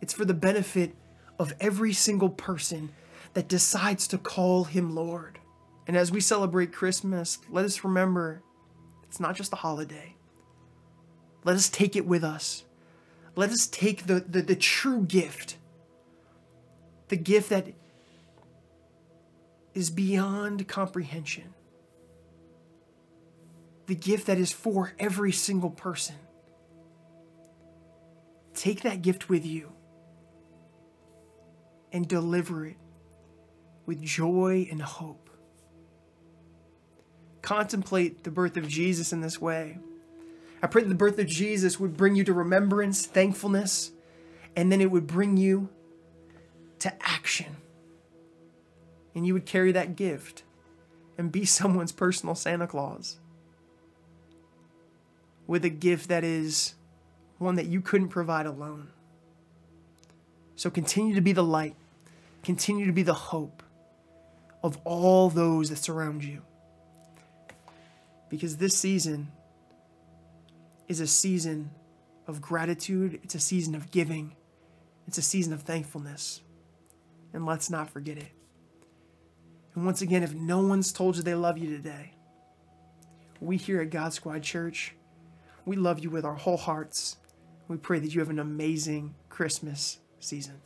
It's 0.00 0.12
for 0.12 0.24
the 0.24 0.34
benefit 0.34 0.96
of 1.38 1.54
every 1.60 1.92
single 1.92 2.30
person 2.30 2.90
that 3.34 3.46
decides 3.46 4.08
to 4.08 4.18
call 4.18 4.64
him 4.64 4.96
Lord. 4.96 5.38
And 5.86 5.96
as 5.96 6.10
we 6.10 6.20
celebrate 6.20 6.72
Christmas, 6.72 7.38
let 7.48 7.64
us 7.64 7.84
remember 7.84 8.42
it's 9.04 9.20
not 9.20 9.36
just 9.36 9.52
a 9.52 9.56
holiday. 9.56 10.15
Let 11.46 11.54
us 11.54 11.68
take 11.68 11.94
it 11.94 12.04
with 12.04 12.24
us. 12.24 12.64
Let 13.36 13.50
us 13.50 13.68
take 13.68 14.06
the, 14.06 14.18
the, 14.18 14.42
the 14.42 14.56
true 14.56 15.04
gift, 15.04 15.56
the 17.06 17.16
gift 17.16 17.50
that 17.50 17.68
is 19.72 19.90
beyond 19.90 20.66
comprehension, 20.66 21.54
the 23.86 23.94
gift 23.94 24.26
that 24.26 24.38
is 24.38 24.50
for 24.50 24.92
every 24.98 25.30
single 25.30 25.70
person. 25.70 26.16
Take 28.52 28.80
that 28.82 29.02
gift 29.02 29.28
with 29.28 29.46
you 29.46 29.70
and 31.92 32.08
deliver 32.08 32.66
it 32.66 32.76
with 33.84 34.02
joy 34.02 34.66
and 34.68 34.82
hope. 34.82 35.30
Contemplate 37.40 38.24
the 38.24 38.32
birth 38.32 38.56
of 38.56 38.66
Jesus 38.66 39.12
in 39.12 39.20
this 39.20 39.40
way. 39.40 39.78
I 40.62 40.66
pray 40.66 40.82
that 40.82 40.88
the 40.88 40.94
birth 40.94 41.18
of 41.18 41.26
Jesus 41.26 41.78
would 41.78 41.96
bring 41.96 42.16
you 42.16 42.24
to 42.24 42.32
remembrance, 42.32 43.06
thankfulness, 43.06 43.92
and 44.54 44.72
then 44.72 44.80
it 44.80 44.90
would 44.90 45.06
bring 45.06 45.36
you 45.36 45.68
to 46.78 46.92
action. 47.06 47.56
And 49.14 49.26
you 49.26 49.34
would 49.34 49.46
carry 49.46 49.72
that 49.72 49.96
gift 49.96 50.42
and 51.18 51.30
be 51.30 51.44
someone's 51.46 51.92
personal 51.92 52.34
Santa 52.34 52.66
Claus 52.66 53.18
with 55.46 55.64
a 55.64 55.70
gift 55.70 56.08
that 56.08 56.24
is 56.24 56.74
one 57.38 57.54
that 57.56 57.66
you 57.66 57.80
couldn't 57.80 58.08
provide 58.08 58.46
alone. 58.46 58.88
So 60.56 60.70
continue 60.70 61.14
to 61.14 61.20
be 61.20 61.32
the 61.32 61.44
light, 61.44 61.76
continue 62.42 62.86
to 62.86 62.92
be 62.92 63.02
the 63.02 63.14
hope 63.14 63.62
of 64.62 64.78
all 64.84 65.28
those 65.28 65.68
that 65.68 65.76
surround 65.76 66.24
you. 66.24 66.42
Because 68.28 68.56
this 68.56 68.76
season, 68.76 69.30
is 70.88 71.00
a 71.00 71.06
season 71.06 71.70
of 72.26 72.40
gratitude, 72.40 73.20
it's 73.22 73.34
a 73.34 73.40
season 73.40 73.74
of 73.74 73.90
giving, 73.90 74.36
it's 75.06 75.18
a 75.18 75.22
season 75.22 75.52
of 75.52 75.62
thankfulness. 75.62 76.42
And 77.32 77.44
let's 77.44 77.70
not 77.70 77.90
forget 77.90 78.16
it. 78.16 78.32
And 79.74 79.84
once 79.84 80.00
again, 80.00 80.22
if 80.22 80.34
no 80.34 80.66
one's 80.66 80.92
told 80.92 81.16
you 81.16 81.22
they 81.22 81.34
love 81.34 81.58
you 81.58 81.76
today, 81.76 82.14
we 83.40 83.56
here 83.56 83.82
at 83.82 83.90
God 83.90 84.12
Squad 84.12 84.42
Church, 84.42 84.94
we 85.64 85.76
love 85.76 85.98
you 85.98 86.10
with 86.10 86.24
our 86.24 86.34
whole 86.34 86.56
hearts. 86.56 87.16
We 87.68 87.76
pray 87.76 87.98
that 87.98 88.14
you 88.14 88.20
have 88.20 88.30
an 88.30 88.38
amazing 88.38 89.14
Christmas 89.28 89.98
season. 90.18 90.60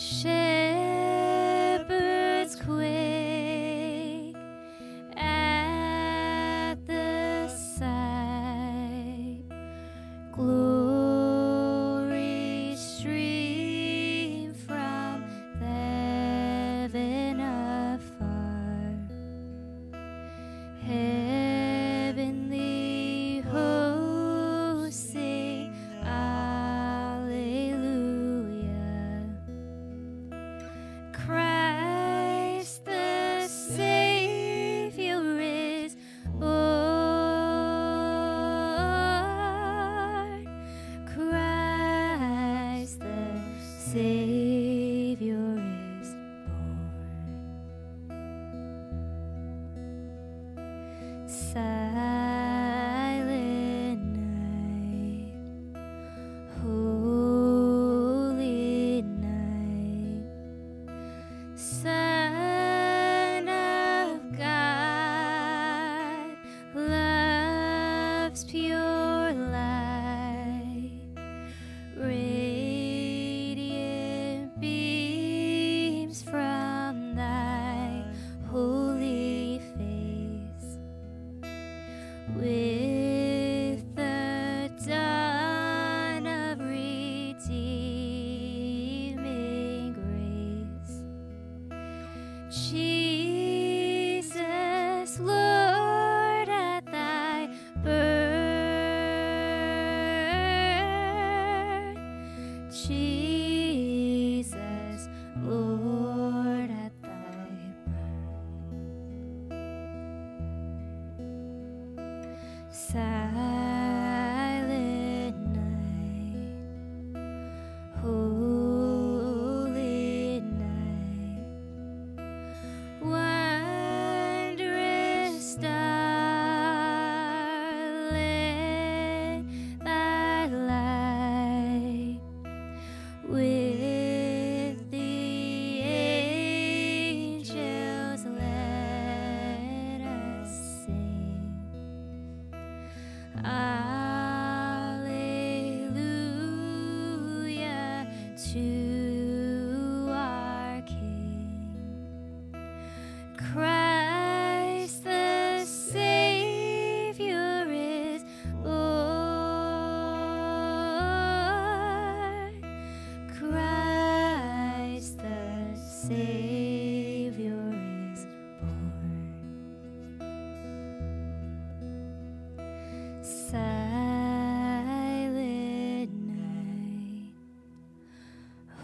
Sh 0.00 0.29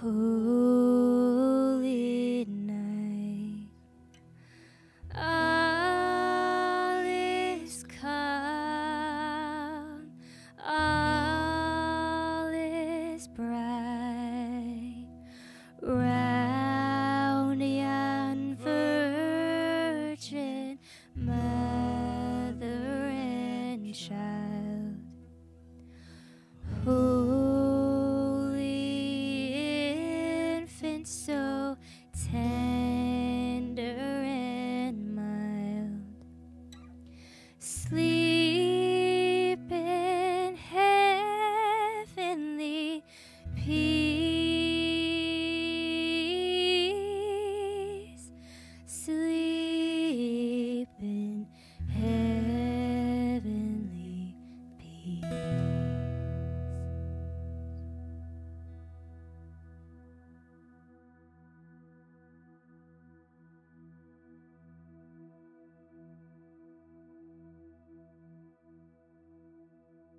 holy 0.01 0.46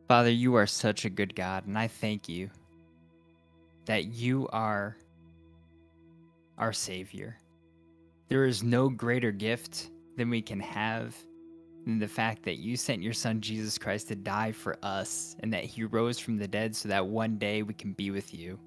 Father, 0.08 0.32
you 0.32 0.56
are 0.56 0.66
such 0.66 1.04
a 1.04 1.10
good 1.10 1.36
God, 1.36 1.68
and 1.68 1.78
I 1.78 1.88
thank 1.88 2.30
you 2.30 2.50
that 3.86 4.06
you 4.06 4.48
are 4.54 4.96
our 6.58 6.72
Savior. 6.72 7.38
There 8.30 8.46
is 8.46 8.64
no 8.64 8.88
greater 8.88 9.34
gift 9.34 9.90
than 10.16 10.30
we 10.30 10.42
can 10.42 10.62
have 10.62 11.14
than 11.86 12.00
the 12.00 12.08
fact 12.08 12.44
that 12.44 12.58
you 12.58 12.78
sent 12.78 13.02
your 13.02 13.14
Son 13.14 13.42
Jesus 13.42 13.78
Christ 13.78 14.08
to 14.08 14.16
die 14.16 14.54
for 14.54 14.78
us 14.82 15.36
and 15.42 15.52
that 15.52 15.66
he 15.66 15.84
rose 15.84 16.20
from 16.20 16.38
the 16.38 16.48
dead 16.48 16.74
so 16.74 16.88
that 16.88 17.06
one 17.06 17.38
day 17.38 17.64
we 17.64 17.74
can 17.74 17.92
be 17.92 18.10
with 18.10 18.34
you. 18.34 18.58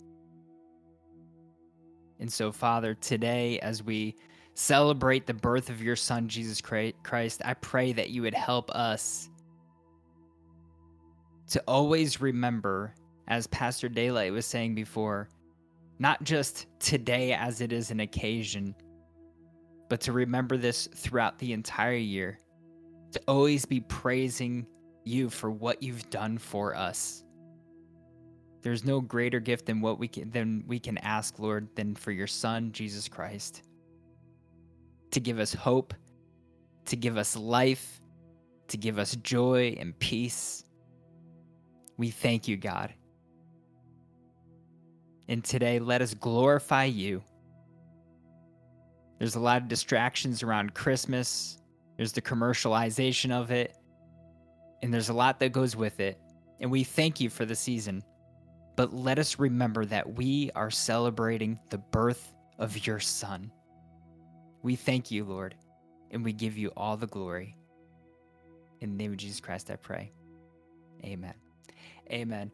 And 2.18 2.30
so, 2.30 2.52
Father, 2.52 2.94
today 2.94 3.58
as 3.60 3.82
we 3.82 4.14
celebrate 4.54 5.26
the 5.26 5.34
birth 5.34 5.70
of 5.70 5.82
your 5.82 5.96
Son 5.96 6.28
Jesus 6.28 6.60
Christ, 6.60 7.40
I 7.44 7.54
pray 7.54 7.94
that 7.94 8.10
you 8.10 8.20
would 8.22 8.34
help 8.34 8.70
us 8.72 9.30
to 11.50 11.62
always 11.66 12.20
remember, 12.20 12.94
as 13.28 13.46
Pastor 13.48 13.88
Daylight 13.88 14.32
was 14.32 14.46
saying 14.46 14.74
before, 14.74 15.28
not 15.98 16.22
just 16.24 16.66
today 16.78 17.32
as 17.32 17.60
it 17.60 17.72
is 17.72 17.90
an 17.90 18.00
occasion, 18.00 18.74
but 19.88 20.00
to 20.02 20.12
remember 20.12 20.56
this 20.56 20.88
throughout 20.94 21.38
the 21.38 21.52
entire 21.52 21.92
year, 21.94 22.38
to 23.12 23.20
always 23.26 23.64
be 23.64 23.80
praising 23.80 24.66
you 25.04 25.28
for 25.28 25.50
what 25.50 25.82
you've 25.82 26.08
done 26.10 26.38
for 26.38 26.74
us. 26.76 27.24
There's 28.62 28.84
no 28.84 29.00
greater 29.00 29.40
gift 29.40 29.66
than 29.66 29.80
what 29.80 29.98
we 29.98 30.06
can 30.06 30.30
than 30.30 30.64
we 30.66 30.78
can 30.78 30.98
ask, 30.98 31.38
Lord, 31.38 31.68
than 31.74 31.94
for 31.94 32.12
your 32.12 32.26
Son, 32.26 32.70
Jesus 32.72 33.08
Christ, 33.08 33.62
to 35.10 35.18
give 35.18 35.40
us 35.40 35.52
hope, 35.52 35.94
to 36.84 36.96
give 36.96 37.16
us 37.16 37.36
life, 37.36 38.00
to 38.68 38.76
give 38.76 38.98
us 38.98 39.16
joy 39.16 39.76
and 39.80 39.98
peace. 39.98 40.64
We 42.00 42.08
thank 42.08 42.48
you, 42.48 42.56
God. 42.56 42.94
And 45.28 45.44
today, 45.44 45.78
let 45.78 46.00
us 46.00 46.14
glorify 46.14 46.84
you. 46.84 47.22
There's 49.18 49.34
a 49.34 49.38
lot 49.40 49.60
of 49.60 49.68
distractions 49.68 50.42
around 50.42 50.72
Christmas, 50.72 51.58
there's 51.98 52.12
the 52.12 52.22
commercialization 52.22 53.30
of 53.30 53.50
it, 53.50 53.76
and 54.82 54.94
there's 54.94 55.10
a 55.10 55.12
lot 55.12 55.38
that 55.40 55.52
goes 55.52 55.76
with 55.76 56.00
it. 56.00 56.18
And 56.60 56.70
we 56.70 56.84
thank 56.84 57.20
you 57.20 57.28
for 57.28 57.44
the 57.44 57.54
season. 57.54 58.02
But 58.76 58.94
let 58.94 59.18
us 59.18 59.38
remember 59.38 59.84
that 59.84 60.10
we 60.10 60.50
are 60.54 60.70
celebrating 60.70 61.58
the 61.68 61.76
birth 61.76 62.32
of 62.58 62.86
your 62.86 62.98
Son. 62.98 63.52
We 64.62 64.74
thank 64.74 65.10
you, 65.10 65.24
Lord, 65.24 65.54
and 66.12 66.24
we 66.24 66.32
give 66.32 66.56
you 66.56 66.72
all 66.78 66.96
the 66.96 67.06
glory. 67.08 67.58
In 68.80 68.92
the 68.92 68.96
name 68.96 69.10
of 69.10 69.18
Jesus 69.18 69.40
Christ, 69.40 69.70
I 69.70 69.76
pray. 69.76 70.12
Amen. 71.04 71.34
Amen. 72.10 72.50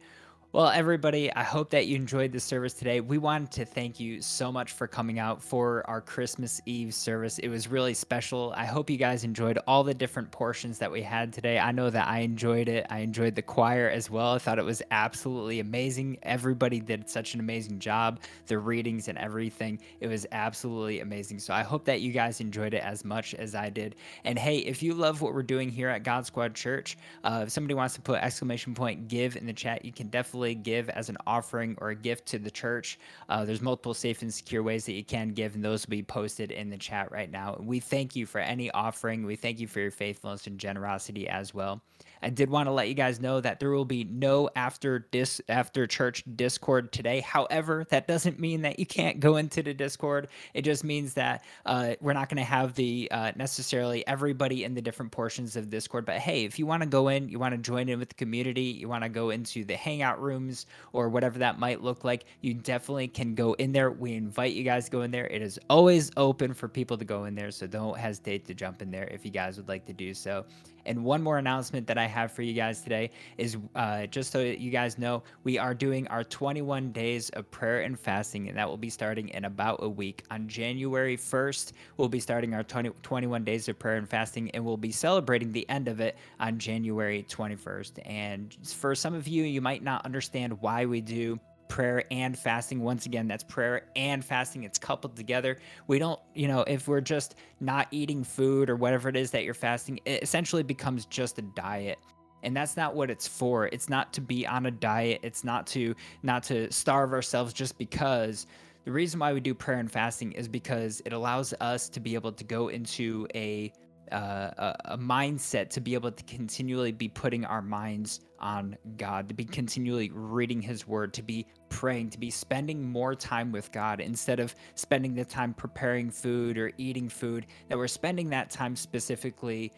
Well, 0.53 0.69
everybody, 0.69 1.31
I 1.33 1.43
hope 1.43 1.71
that 1.71 1.87
you 1.87 1.97
enjoyed 1.97 2.31
the 2.31 2.39
service 2.39 2.73
today. 2.73 3.01
We 3.01 3.17
wanted 3.17 3.51
to 3.51 3.65
thank 3.65 3.99
you 3.99 4.21
so 4.21 4.49
much 4.49 4.71
for 4.71 4.87
coming 4.87 5.19
out 5.19 5.43
for 5.43 5.83
our 5.89 5.99
Christmas 5.99 6.61
Eve 6.65 6.93
service. 6.93 7.37
It 7.39 7.49
was 7.49 7.67
really 7.67 7.93
special. 7.93 8.53
I 8.55 8.63
hope 8.63 8.89
you 8.89 8.95
guys 8.95 9.25
enjoyed 9.25 9.59
all 9.67 9.83
the 9.83 9.93
different 9.93 10.31
portions 10.31 10.79
that 10.79 10.89
we 10.89 11.01
had 11.01 11.33
today. 11.33 11.59
I 11.59 11.73
know 11.73 11.89
that 11.89 12.07
I 12.07 12.19
enjoyed 12.19 12.69
it. 12.69 12.87
I 12.89 12.99
enjoyed 12.99 13.35
the 13.35 13.41
choir 13.41 13.89
as 13.89 14.09
well. 14.09 14.35
I 14.35 14.37
thought 14.37 14.57
it 14.57 14.63
was 14.63 14.81
absolutely 14.89 15.59
amazing. 15.59 16.17
Everybody 16.23 16.79
did 16.79 17.09
such 17.09 17.33
an 17.33 17.41
amazing 17.41 17.79
job. 17.79 18.21
The 18.45 18.57
readings 18.57 19.09
and 19.09 19.17
everything. 19.17 19.81
It 19.99 20.07
was 20.07 20.25
absolutely 20.31 21.01
amazing. 21.01 21.39
So 21.39 21.53
I 21.53 21.63
hope 21.63 21.83
that 21.85 21.99
you 21.99 22.13
guys 22.13 22.39
enjoyed 22.39 22.73
it 22.73 22.83
as 22.83 23.03
much 23.03 23.35
as 23.35 23.53
I 23.53 23.69
did. 23.69 23.97
And 24.23 24.39
hey, 24.39 24.59
if 24.59 24.81
you 24.81 24.93
love 24.93 25.21
what 25.21 25.33
we're 25.33 25.43
doing 25.43 25.67
here 25.69 25.89
at 25.89 26.03
God 26.03 26.25
Squad 26.25 26.55
Church, 26.55 26.97
uh, 27.25 27.41
if 27.43 27.49
somebody 27.51 27.73
wants 27.73 27.95
to 27.95 28.01
put 28.01 28.21
exclamation 28.21 28.73
point 28.73 29.09
give 29.09 29.35
in 29.35 29.45
the 29.45 29.51
chat, 29.51 29.83
you 29.83 29.91
can 29.91 30.07
definitely 30.07 30.36
give 30.55 30.89
as 30.89 31.09
an 31.09 31.17
offering 31.25 31.77
or 31.79 31.89
a 31.89 31.95
gift 31.95 32.25
to 32.27 32.39
the 32.39 32.51
church. 32.51 32.99
Uh, 33.29 33.45
there's 33.45 33.61
multiple 33.61 33.93
safe 33.93 34.21
and 34.21 34.33
secure 34.33 34.63
ways 34.63 34.85
that 34.85 34.93
you 34.93 35.03
can 35.03 35.29
give, 35.29 35.55
and 35.55 35.63
those 35.63 35.85
will 35.85 35.91
be 35.91 36.03
posted 36.03 36.51
in 36.51 36.69
the 36.69 36.77
chat 36.77 37.11
right 37.11 37.31
now. 37.31 37.57
We 37.59 37.79
thank 37.79 38.15
you 38.15 38.25
for 38.25 38.39
any 38.39 38.71
offering. 38.71 39.25
We 39.25 39.35
thank 39.35 39.59
you 39.59 39.67
for 39.67 39.79
your 39.79 39.91
faithfulness 39.91 40.47
and 40.47 40.59
generosity 40.59 41.27
as 41.27 41.53
well. 41.53 41.81
I 42.21 42.29
did 42.29 42.49
want 42.49 42.67
to 42.67 42.71
let 42.71 42.87
you 42.87 42.93
guys 42.93 43.19
know 43.19 43.41
that 43.41 43.59
there 43.59 43.71
will 43.71 43.85
be 43.85 44.03
no 44.03 44.49
after 44.55 44.99
dis 44.99 45.41
after 45.49 45.87
church 45.87 46.23
Discord 46.35 46.91
today. 46.91 47.21
However, 47.21 47.85
that 47.89 48.07
doesn't 48.07 48.39
mean 48.39 48.61
that 48.63 48.79
you 48.79 48.85
can't 48.85 49.19
go 49.19 49.37
into 49.37 49.61
the 49.63 49.73
Discord. 49.73 50.27
It 50.53 50.63
just 50.63 50.83
means 50.83 51.13
that 51.15 51.43
uh, 51.65 51.95
we're 52.01 52.13
not 52.13 52.29
going 52.29 52.37
to 52.37 52.43
have 52.43 52.73
the 52.75 53.07
uh, 53.11 53.31
necessarily 53.35 54.05
everybody 54.07 54.63
in 54.63 54.73
the 54.73 54.81
different 54.81 55.11
portions 55.11 55.55
of 55.55 55.69
Discord. 55.69 56.05
But 56.05 56.17
hey, 56.19 56.45
if 56.45 56.59
you 56.59 56.65
want 56.65 56.83
to 56.83 56.89
go 56.89 57.09
in, 57.09 57.29
you 57.29 57.39
want 57.39 57.53
to 57.53 57.57
join 57.57 57.89
in 57.89 57.99
with 57.99 58.09
the 58.09 58.15
community, 58.15 58.63
you 58.63 58.87
want 58.87 59.03
to 59.03 59.09
go 59.09 59.29
into 59.29 59.63
the 59.63 59.75
hangout 59.75 60.21
rooms 60.21 60.65
or 60.93 61.09
whatever 61.09 61.39
that 61.39 61.59
might 61.59 61.81
look 61.83 62.03
like, 62.03 62.25
you 62.41 62.53
definitely 62.53 63.07
can 63.07 63.35
go 63.35 63.53
in 63.53 63.71
there. 63.71 63.91
We 63.91 64.13
invite 64.13 64.53
you 64.53 64.63
guys 64.63 64.85
to 64.85 64.91
go 64.91 65.01
in 65.01 65.11
there. 65.11 65.27
It 65.27 65.41
is 65.41 65.59
always 65.69 66.11
open 66.17 66.53
for 66.53 66.67
people 66.67 66.97
to 66.97 67.05
go 67.05 67.25
in 67.25 67.35
there, 67.35 67.51
so 67.51 67.67
don't 67.67 67.97
hesitate 67.97 68.45
to 68.47 68.53
jump 68.53 68.81
in 68.81 68.91
there 68.91 69.05
if 69.05 69.25
you 69.25 69.31
guys 69.31 69.57
would 69.57 69.67
like 69.67 69.85
to 69.85 69.93
do 69.93 70.13
so. 70.13 70.45
And 70.87 71.03
one 71.03 71.21
more 71.21 71.37
announcement 71.37 71.85
that 71.87 71.97
I 71.97 72.05
have 72.05 72.31
for 72.31 72.41
you 72.41 72.53
guys 72.53 72.81
today 72.81 73.11
is 73.37 73.57
uh, 73.75 74.07
just 74.07 74.31
so 74.31 74.39
that 74.39 74.59
you 74.59 74.71
guys 74.71 74.97
know, 74.97 75.23
we 75.43 75.57
are 75.57 75.73
doing 75.73 76.07
our 76.07 76.23
21 76.23 76.91
days 76.91 77.29
of 77.31 77.49
prayer 77.51 77.81
and 77.81 77.99
fasting, 77.99 78.49
and 78.49 78.57
that 78.57 78.67
will 78.67 78.77
be 78.77 78.89
starting 78.89 79.29
in 79.29 79.45
about 79.45 79.79
a 79.83 79.89
week. 79.89 80.23
On 80.31 80.47
January 80.47 81.17
1st, 81.17 81.73
we'll 81.97 82.09
be 82.09 82.19
starting 82.19 82.53
our 82.53 82.63
20, 82.63 82.89
21 83.01 83.43
days 83.43 83.67
of 83.67 83.77
prayer 83.77 83.97
and 83.97 84.09
fasting, 84.09 84.49
and 84.51 84.63
we'll 84.63 84.77
be 84.77 84.91
celebrating 84.91 85.51
the 85.51 85.67
end 85.69 85.87
of 85.87 85.99
it 85.99 86.17
on 86.39 86.57
January 86.57 87.25
21st. 87.29 87.99
And 88.05 88.55
for 88.63 88.95
some 88.95 89.13
of 89.13 89.27
you, 89.27 89.43
you 89.43 89.61
might 89.61 89.83
not 89.83 90.05
understand 90.05 90.59
why 90.61 90.85
we 90.85 91.01
do 91.01 91.39
prayer 91.67 92.03
and 92.11 92.37
fasting. 92.37 92.81
Once 92.81 93.05
again, 93.05 93.27
that's 93.27 93.43
prayer 93.43 93.87
and 93.95 94.23
fasting. 94.23 94.63
It's 94.63 94.77
coupled 94.77 95.15
together. 95.15 95.57
We 95.87 95.99
don't, 95.99 96.19
you 96.33 96.47
know, 96.47 96.61
if 96.61 96.87
we're 96.87 97.01
just 97.01 97.35
not 97.59 97.87
eating 97.91 98.23
food 98.23 98.69
or 98.69 98.75
whatever 98.75 99.09
it 99.09 99.15
is 99.15 99.31
that 99.31 99.43
you're 99.43 99.53
fasting, 99.53 99.99
it 100.05 100.23
essentially 100.23 100.63
becomes 100.63 101.05
just 101.05 101.39
a 101.39 101.41
diet. 101.41 101.99
And 102.43 102.55
that's 102.55 102.77
not 102.77 102.95
what 102.95 103.09
it's 103.09 103.27
for. 103.27 103.67
It's 103.67 103.89
not 103.89 104.13
to 104.13 104.21
be 104.21 104.45
on 104.45 104.67
a 104.67 104.71
diet. 104.71 105.21
It's 105.23 105.43
not 105.43 105.65
to 105.67 105.95
not 106.23 106.43
to 106.43 106.71
starve 106.71 107.11
ourselves 107.11 107.53
just 107.53 107.77
because 107.77 108.45
the 108.85 108.91
reason 108.91 109.19
why 109.19 109.33
we 109.33 109.41
do 109.41 109.53
prayer 109.53 109.79
and 109.79 109.91
fasting 109.91 110.31
is 110.31 110.47
because 110.47 111.01
it 111.03 111.11
allows 111.11 111.53
us 111.59 111.89
to 111.89 111.99
be 111.99 112.13
able 112.13 112.31
to 112.31 112.43
go 112.43 112.69
into 112.69 113.27
a 113.35 113.73
uh, 114.11 114.51
a, 114.57 114.75
a 114.93 114.97
mindset 114.97 115.69
to 115.69 115.81
be 115.81 115.93
able 115.93 116.11
to 116.11 116.23
continually 116.23 116.91
be 116.91 117.07
putting 117.07 117.45
our 117.45 117.61
minds 117.61 118.21
on 118.39 118.77
God, 118.97 119.27
to 119.29 119.33
be 119.33 119.45
continually 119.45 120.11
reading 120.13 120.61
His 120.61 120.87
Word, 120.87 121.13
to 121.15 121.23
be 121.23 121.45
praying, 121.69 122.11
to 122.11 122.19
be 122.19 122.29
spending 122.29 122.87
more 122.89 123.15
time 123.15 123.51
with 123.51 123.71
God 123.71 123.99
instead 123.99 124.39
of 124.39 124.55
spending 124.75 125.15
the 125.15 125.25
time 125.25 125.53
preparing 125.53 126.09
food 126.11 126.57
or 126.57 126.71
eating 126.77 127.09
food, 127.09 127.45
that 127.69 127.77
we're 127.77 127.87
spending 127.87 128.29
that 128.29 128.49
time 128.49 128.75
specifically 128.75 129.71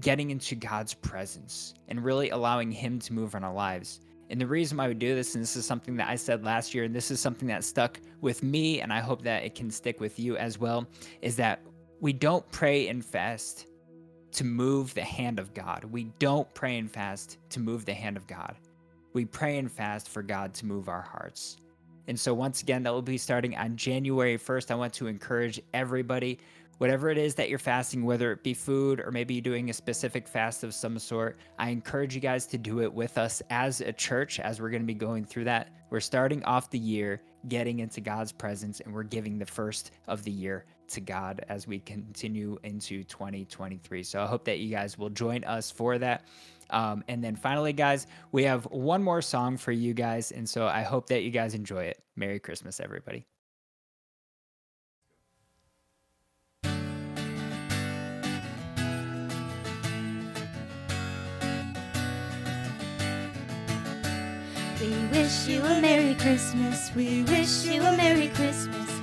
getting 0.00 0.30
into 0.30 0.54
God's 0.54 0.94
presence 0.94 1.74
and 1.88 2.04
really 2.04 2.30
allowing 2.30 2.72
Him 2.72 2.98
to 3.00 3.12
move 3.12 3.34
in 3.34 3.44
our 3.44 3.54
lives. 3.54 4.00
And 4.30 4.40
the 4.40 4.46
reason 4.46 4.78
why 4.78 4.88
we 4.88 4.94
do 4.94 5.14
this, 5.14 5.34
and 5.34 5.42
this 5.42 5.54
is 5.54 5.66
something 5.66 5.96
that 5.96 6.08
I 6.08 6.16
said 6.16 6.44
last 6.44 6.74
year, 6.74 6.84
and 6.84 6.94
this 6.94 7.10
is 7.10 7.20
something 7.20 7.46
that 7.48 7.62
stuck 7.62 8.00
with 8.20 8.42
me, 8.42 8.80
and 8.80 8.92
I 8.92 9.00
hope 9.00 9.22
that 9.22 9.44
it 9.44 9.54
can 9.54 9.70
stick 9.70 10.00
with 10.00 10.18
you 10.18 10.36
as 10.36 10.58
well, 10.58 10.86
is 11.20 11.36
that 11.36 11.60
we 12.00 12.12
don't 12.12 12.50
pray 12.50 12.88
and 12.88 13.04
fast 13.04 13.66
to 14.32 14.44
move 14.44 14.92
the 14.94 15.02
hand 15.02 15.38
of 15.38 15.54
God. 15.54 15.84
We 15.84 16.04
don't 16.18 16.52
pray 16.54 16.78
and 16.78 16.90
fast 16.90 17.38
to 17.50 17.60
move 17.60 17.84
the 17.84 17.94
hand 17.94 18.16
of 18.16 18.26
God. 18.26 18.56
We 19.12 19.24
pray 19.24 19.58
and 19.58 19.70
fast 19.70 20.08
for 20.08 20.22
God 20.22 20.52
to 20.54 20.66
move 20.66 20.88
our 20.88 21.02
hearts. 21.02 21.58
And 22.08 22.18
so, 22.18 22.34
once 22.34 22.60
again, 22.60 22.82
that 22.82 22.92
will 22.92 23.00
be 23.00 23.16
starting 23.16 23.56
on 23.56 23.76
January 23.76 24.36
1st. 24.36 24.70
I 24.70 24.74
want 24.74 24.92
to 24.94 25.06
encourage 25.06 25.62
everybody, 25.72 26.38
whatever 26.78 27.10
it 27.10 27.16
is 27.16 27.36
that 27.36 27.48
you're 27.48 27.60
fasting, 27.60 28.04
whether 28.04 28.32
it 28.32 28.42
be 28.42 28.54
food 28.54 29.00
or 29.00 29.12
maybe 29.12 29.34
you're 29.34 29.40
doing 29.40 29.70
a 29.70 29.72
specific 29.72 30.26
fast 30.26 30.64
of 30.64 30.74
some 30.74 30.98
sort, 30.98 31.38
I 31.58 31.70
encourage 31.70 32.14
you 32.14 32.20
guys 32.20 32.44
to 32.46 32.58
do 32.58 32.82
it 32.82 32.92
with 32.92 33.16
us 33.16 33.40
as 33.50 33.80
a 33.80 33.92
church 33.92 34.40
as 34.40 34.60
we're 34.60 34.70
going 34.70 34.82
to 34.82 34.86
be 34.86 34.94
going 34.94 35.24
through 35.24 35.44
that. 35.44 35.68
We're 35.90 36.00
starting 36.00 36.44
off 36.44 36.70
the 36.70 36.78
year 36.78 37.22
getting 37.48 37.78
into 37.78 38.00
God's 38.00 38.32
presence 38.32 38.80
and 38.80 38.92
we're 38.92 39.04
giving 39.04 39.38
the 39.38 39.46
first 39.46 39.92
of 40.08 40.24
the 40.24 40.30
year 40.30 40.64
to 40.88 41.00
God 41.00 41.44
as 41.48 41.66
we 41.66 41.78
continue 41.80 42.58
into 42.62 43.04
2023. 43.04 44.02
So 44.02 44.22
I 44.22 44.26
hope 44.26 44.44
that 44.44 44.58
you 44.58 44.70
guys 44.70 44.98
will 44.98 45.10
join 45.10 45.44
us 45.44 45.70
for 45.70 45.98
that. 45.98 46.24
Um, 46.70 47.04
and 47.08 47.22
then 47.22 47.36
finally, 47.36 47.72
guys, 47.72 48.06
we 48.32 48.44
have 48.44 48.64
one 48.64 49.02
more 49.02 49.22
song 49.22 49.56
for 49.56 49.72
you 49.72 49.94
guys. 49.94 50.32
And 50.32 50.48
so 50.48 50.66
I 50.66 50.82
hope 50.82 51.08
that 51.08 51.22
you 51.22 51.30
guys 51.30 51.54
enjoy 51.54 51.84
it. 51.84 52.02
Merry 52.16 52.38
Christmas, 52.38 52.80
everybody. 52.80 53.26
We 64.80 64.90
wish 65.12 65.46
you 65.46 65.62
a 65.62 65.80
Merry 65.80 66.14
Christmas. 66.14 66.94
We 66.94 67.22
wish 67.22 67.64
you 67.64 67.80
a 67.80 67.96
Merry 67.96 68.28
Christmas. 68.28 68.93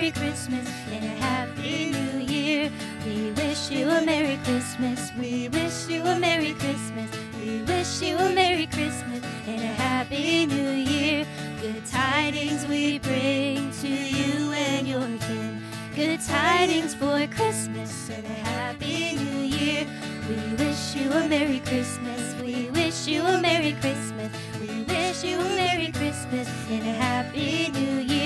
Merry 0.00 0.12
Christmas 0.12 0.66
and 0.92 1.04
a 1.04 1.08
Happy 1.08 1.90
New 1.90 2.20
Year. 2.20 2.70
We 3.04 3.32
wish 3.32 3.70
you 3.70 3.86
a 3.86 4.00
Merry 4.00 4.38
Christmas. 4.44 5.12
We 5.18 5.50
wish 5.50 5.88
you 5.88 6.00
a 6.00 6.18
Merry 6.18 6.54
Christmas. 6.54 7.10
We 7.38 7.60
wish 7.64 8.00
you 8.00 8.16
a 8.16 8.32
Merry 8.32 8.66
Christmas 8.66 9.22
and 9.46 9.60
a 9.60 9.74
Happy 9.84 10.46
New 10.46 10.70
Year. 10.70 11.26
Good 11.60 11.84
tidings 11.84 12.66
we 12.66 12.98
bring 12.98 13.70
to 13.82 13.88
you 13.88 14.52
and 14.52 14.88
your 14.88 15.06
kin. 15.26 15.62
Good 15.94 16.22
tidings 16.22 16.94
for 16.94 17.26
Christmas 17.26 18.08
and 18.08 18.24
a 18.24 18.40
Happy 18.48 19.16
New 19.16 19.40
Year. 19.54 19.86
We 20.26 20.64
wish 20.64 20.94
you 20.94 21.12
a 21.12 21.28
Merry 21.28 21.60
Christmas. 21.60 22.40
We 22.40 22.70
wish 22.70 23.06
you 23.06 23.20
a 23.20 23.38
Merry 23.38 23.72
Christmas. 23.72 24.32
We 24.62 24.82
wish 24.84 25.24
you 25.24 25.38
a 25.38 25.44
Merry 25.44 25.92
Christmas 25.92 26.48
and 26.70 26.88
a 26.88 26.92
Happy 26.92 27.68
New 27.72 27.98
Year. 27.98 28.19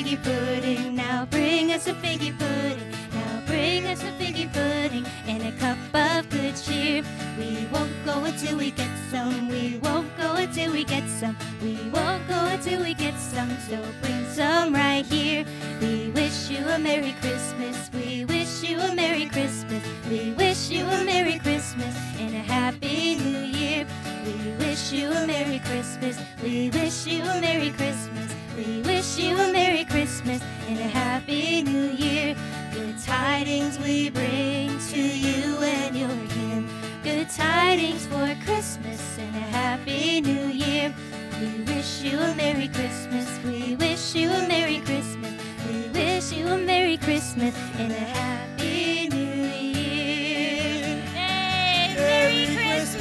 Figgy 0.00 0.22
pudding. 0.22 0.94
Now 0.94 1.26
bring 1.26 1.72
us 1.72 1.86
a 1.86 1.92
figgy 1.92 2.36
pudding. 2.38 2.90
Now 3.12 3.42
bring 3.46 3.86
us 3.86 4.02
a 4.02 4.12
figgy 4.12 4.50
pudding 4.50 5.04
and 5.26 5.42
a 5.42 5.52
cup 5.58 5.76
of 5.92 6.28
good 6.30 6.56
cheer. 6.56 7.02
We 7.38 7.66
won't 7.72 7.92
go 8.06 8.24
until 8.24 8.56
we 8.56 8.70
get 8.70 8.90
some. 9.10 9.48
We 9.48 9.78
won't 9.82 10.08
go 10.16 10.36
until 10.36 10.72
we 10.72 10.84
get 10.84 11.06
some. 11.08 11.36
We 11.62 11.76
won't 11.90 12.26
go 12.28 12.46
until 12.46 12.82
we 12.82 12.94
get 12.94 13.18
some. 13.18 13.50
So 13.68 13.76
bring 14.00 14.24
some 14.30 14.72
right 14.72 15.04
here. 15.04 15.44
We 15.82 16.08
wish 16.10 16.48
you 16.48 16.66
a 16.66 16.78
Merry 16.78 17.14
Christmas. 17.20 17.90
We 17.92 18.24
wish 18.24 18.62
you 18.62 18.78
a 18.78 18.94
Merry 18.94 19.26
Christmas. 19.26 19.82
We 20.08 20.32
wish 20.32 20.70
you 20.70 20.84
a 20.86 21.04
Merry 21.04 21.38
Christmas 21.38 21.94
and 22.18 22.34
a 22.34 22.44
Happy 22.56 23.16
New 23.16 23.44
Year. 23.58 23.86
We 24.24 24.64
wish 24.64 24.92
you 24.92 25.10
a 25.10 25.26
Merry 25.26 25.58
Christmas. 25.58 26.18
We 26.42 26.70
wish 26.70 27.06
you 27.06 27.22
a 27.22 27.40
Merry 27.40 27.70
Christmas. 27.70 28.29
We 28.56 28.82
wish 28.82 29.16
you 29.16 29.38
a 29.38 29.52
Merry 29.52 29.84
Christmas 29.84 30.42
and 30.68 30.78
a 30.78 30.82
Happy 30.88 31.62
New 31.62 31.90
Year. 31.92 32.34
Good 32.72 32.98
tidings 32.98 33.78
we 33.78 34.10
bring 34.10 34.78
to 34.90 35.00
you 35.00 35.58
and 35.58 35.96
your 35.96 36.08
kin. 36.28 36.68
Good 37.02 37.30
tidings 37.30 38.06
for 38.06 38.34
Christmas 38.44 39.18
and 39.18 39.36
a 39.36 39.40
Happy 39.40 40.20
New 40.20 40.46
Year. 40.48 40.92
We 41.40 41.62
wish 41.64 42.02
you 42.02 42.18
a 42.18 42.34
Merry 42.34 42.68
Christmas. 42.68 43.26
We 43.44 43.76
wish 43.76 44.14
you 44.14 44.30
a 44.30 44.48
Merry 44.48 44.80
Christmas. 44.80 45.32
We 45.68 45.88
wish 45.88 46.32
you 46.32 46.48
a 46.48 46.58
Merry 46.58 46.96
Christmas 46.96 47.54
and 47.78 47.92
a 47.92 47.94
Happy 47.94 49.08
New 49.08 49.44
Year. 49.78 50.96
Hey, 51.14 51.94
Merry 51.96 52.46
Christmas! 52.56 53.00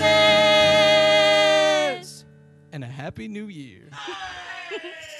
and 2.71 2.83
a 2.83 2.87
happy 2.87 3.27
new 3.27 3.47
year. 3.47 3.89